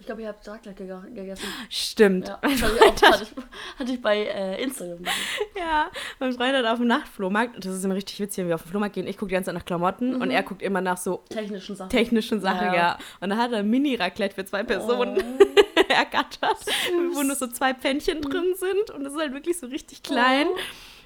[0.00, 1.44] Ich glaube, ihr habt Raclette ge gegessen.
[1.68, 2.28] Stimmt.
[2.28, 5.04] Ja, das hatte ich, auch, hatte ich, hatte ich bei äh, Instagram.
[5.56, 8.54] Ja, mein Freund hat auf dem Nachtflohmarkt, und das ist immer richtig witzig, wenn wir
[8.54, 10.80] auf dem Flohmarkt gehen, ich gucke die ganze Zeit nach Klamotten und er guckt immer
[10.80, 11.90] nach so Technischen Sachen.
[11.90, 12.74] technischen Sachen, ja.
[12.74, 12.98] Ja.
[13.20, 15.16] Und da hat er ein Mini-Raclette für zwei Personen
[15.88, 16.64] ergattert,
[17.12, 20.46] wo nur so zwei Pfännchen drin sind und das ist halt wirklich so richtig klein.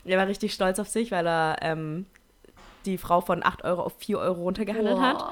[0.05, 2.07] Er war richtig stolz auf sich, weil er ähm,
[2.87, 5.25] die Frau von 8 Euro auf 4 Euro runtergehandelt hat.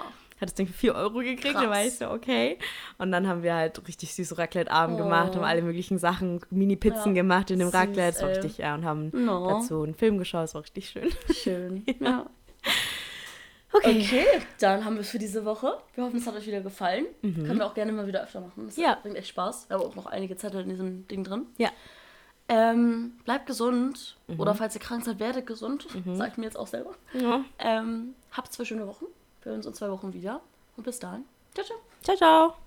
[0.42, 1.86] Hat das Ding für 4 Euro gekriegt, da war Krass.
[1.86, 2.58] ich so, okay.
[2.98, 5.04] Und dann haben wir halt richtig süße Raclette-Abend Oh.
[5.04, 7.22] gemacht, haben alle möglichen Sachen, Mini-Pizzen Ja.
[7.22, 8.12] gemacht in dem Süß, Raclette.
[8.12, 9.48] Das war richtig, ja, und haben No.
[9.48, 11.08] dazu einen Film geschaut, das war richtig schön.
[11.32, 11.84] Schön.
[12.00, 12.26] Ja.
[13.74, 14.26] Okay,
[14.60, 15.78] dann haben wir es für diese Woche.
[15.94, 17.06] Wir hoffen, es hat euch wieder gefallen.
[17.22, 18.66] Können wir auch gerne mal wieder öfter machen.
[18.66, 18.82] Das Mhm.
[18.82, 18.98] Ja.
[19.00, 19.70] bringt echt Spaß.
[19.70, 21.46] Wir haben auch noch einige Zettel in diesem Ding drin.
[21.56, 21.70] Ja.
[22.50, 24.18] Ähm, bleibt gesund.
[24.26, 24.40] Mhm.
[24.40, 25.86] Oder falls ihr krank seid, werdet gesund.
[26.14, 26.90] Sag ich mir jetzt auch selber.
[27.14, 27.44] ja.
[27.58, 29.06] Ähm, habt zwei schöne Wochen.
[29.42, 30.40] Wir hören uns in zwei Wochen wieder.
[30.76, 31.24] Und bis dahin.
[31.54, 31.78] Ciao, ciao.
[32.02, 32.61] Ciao, ciao.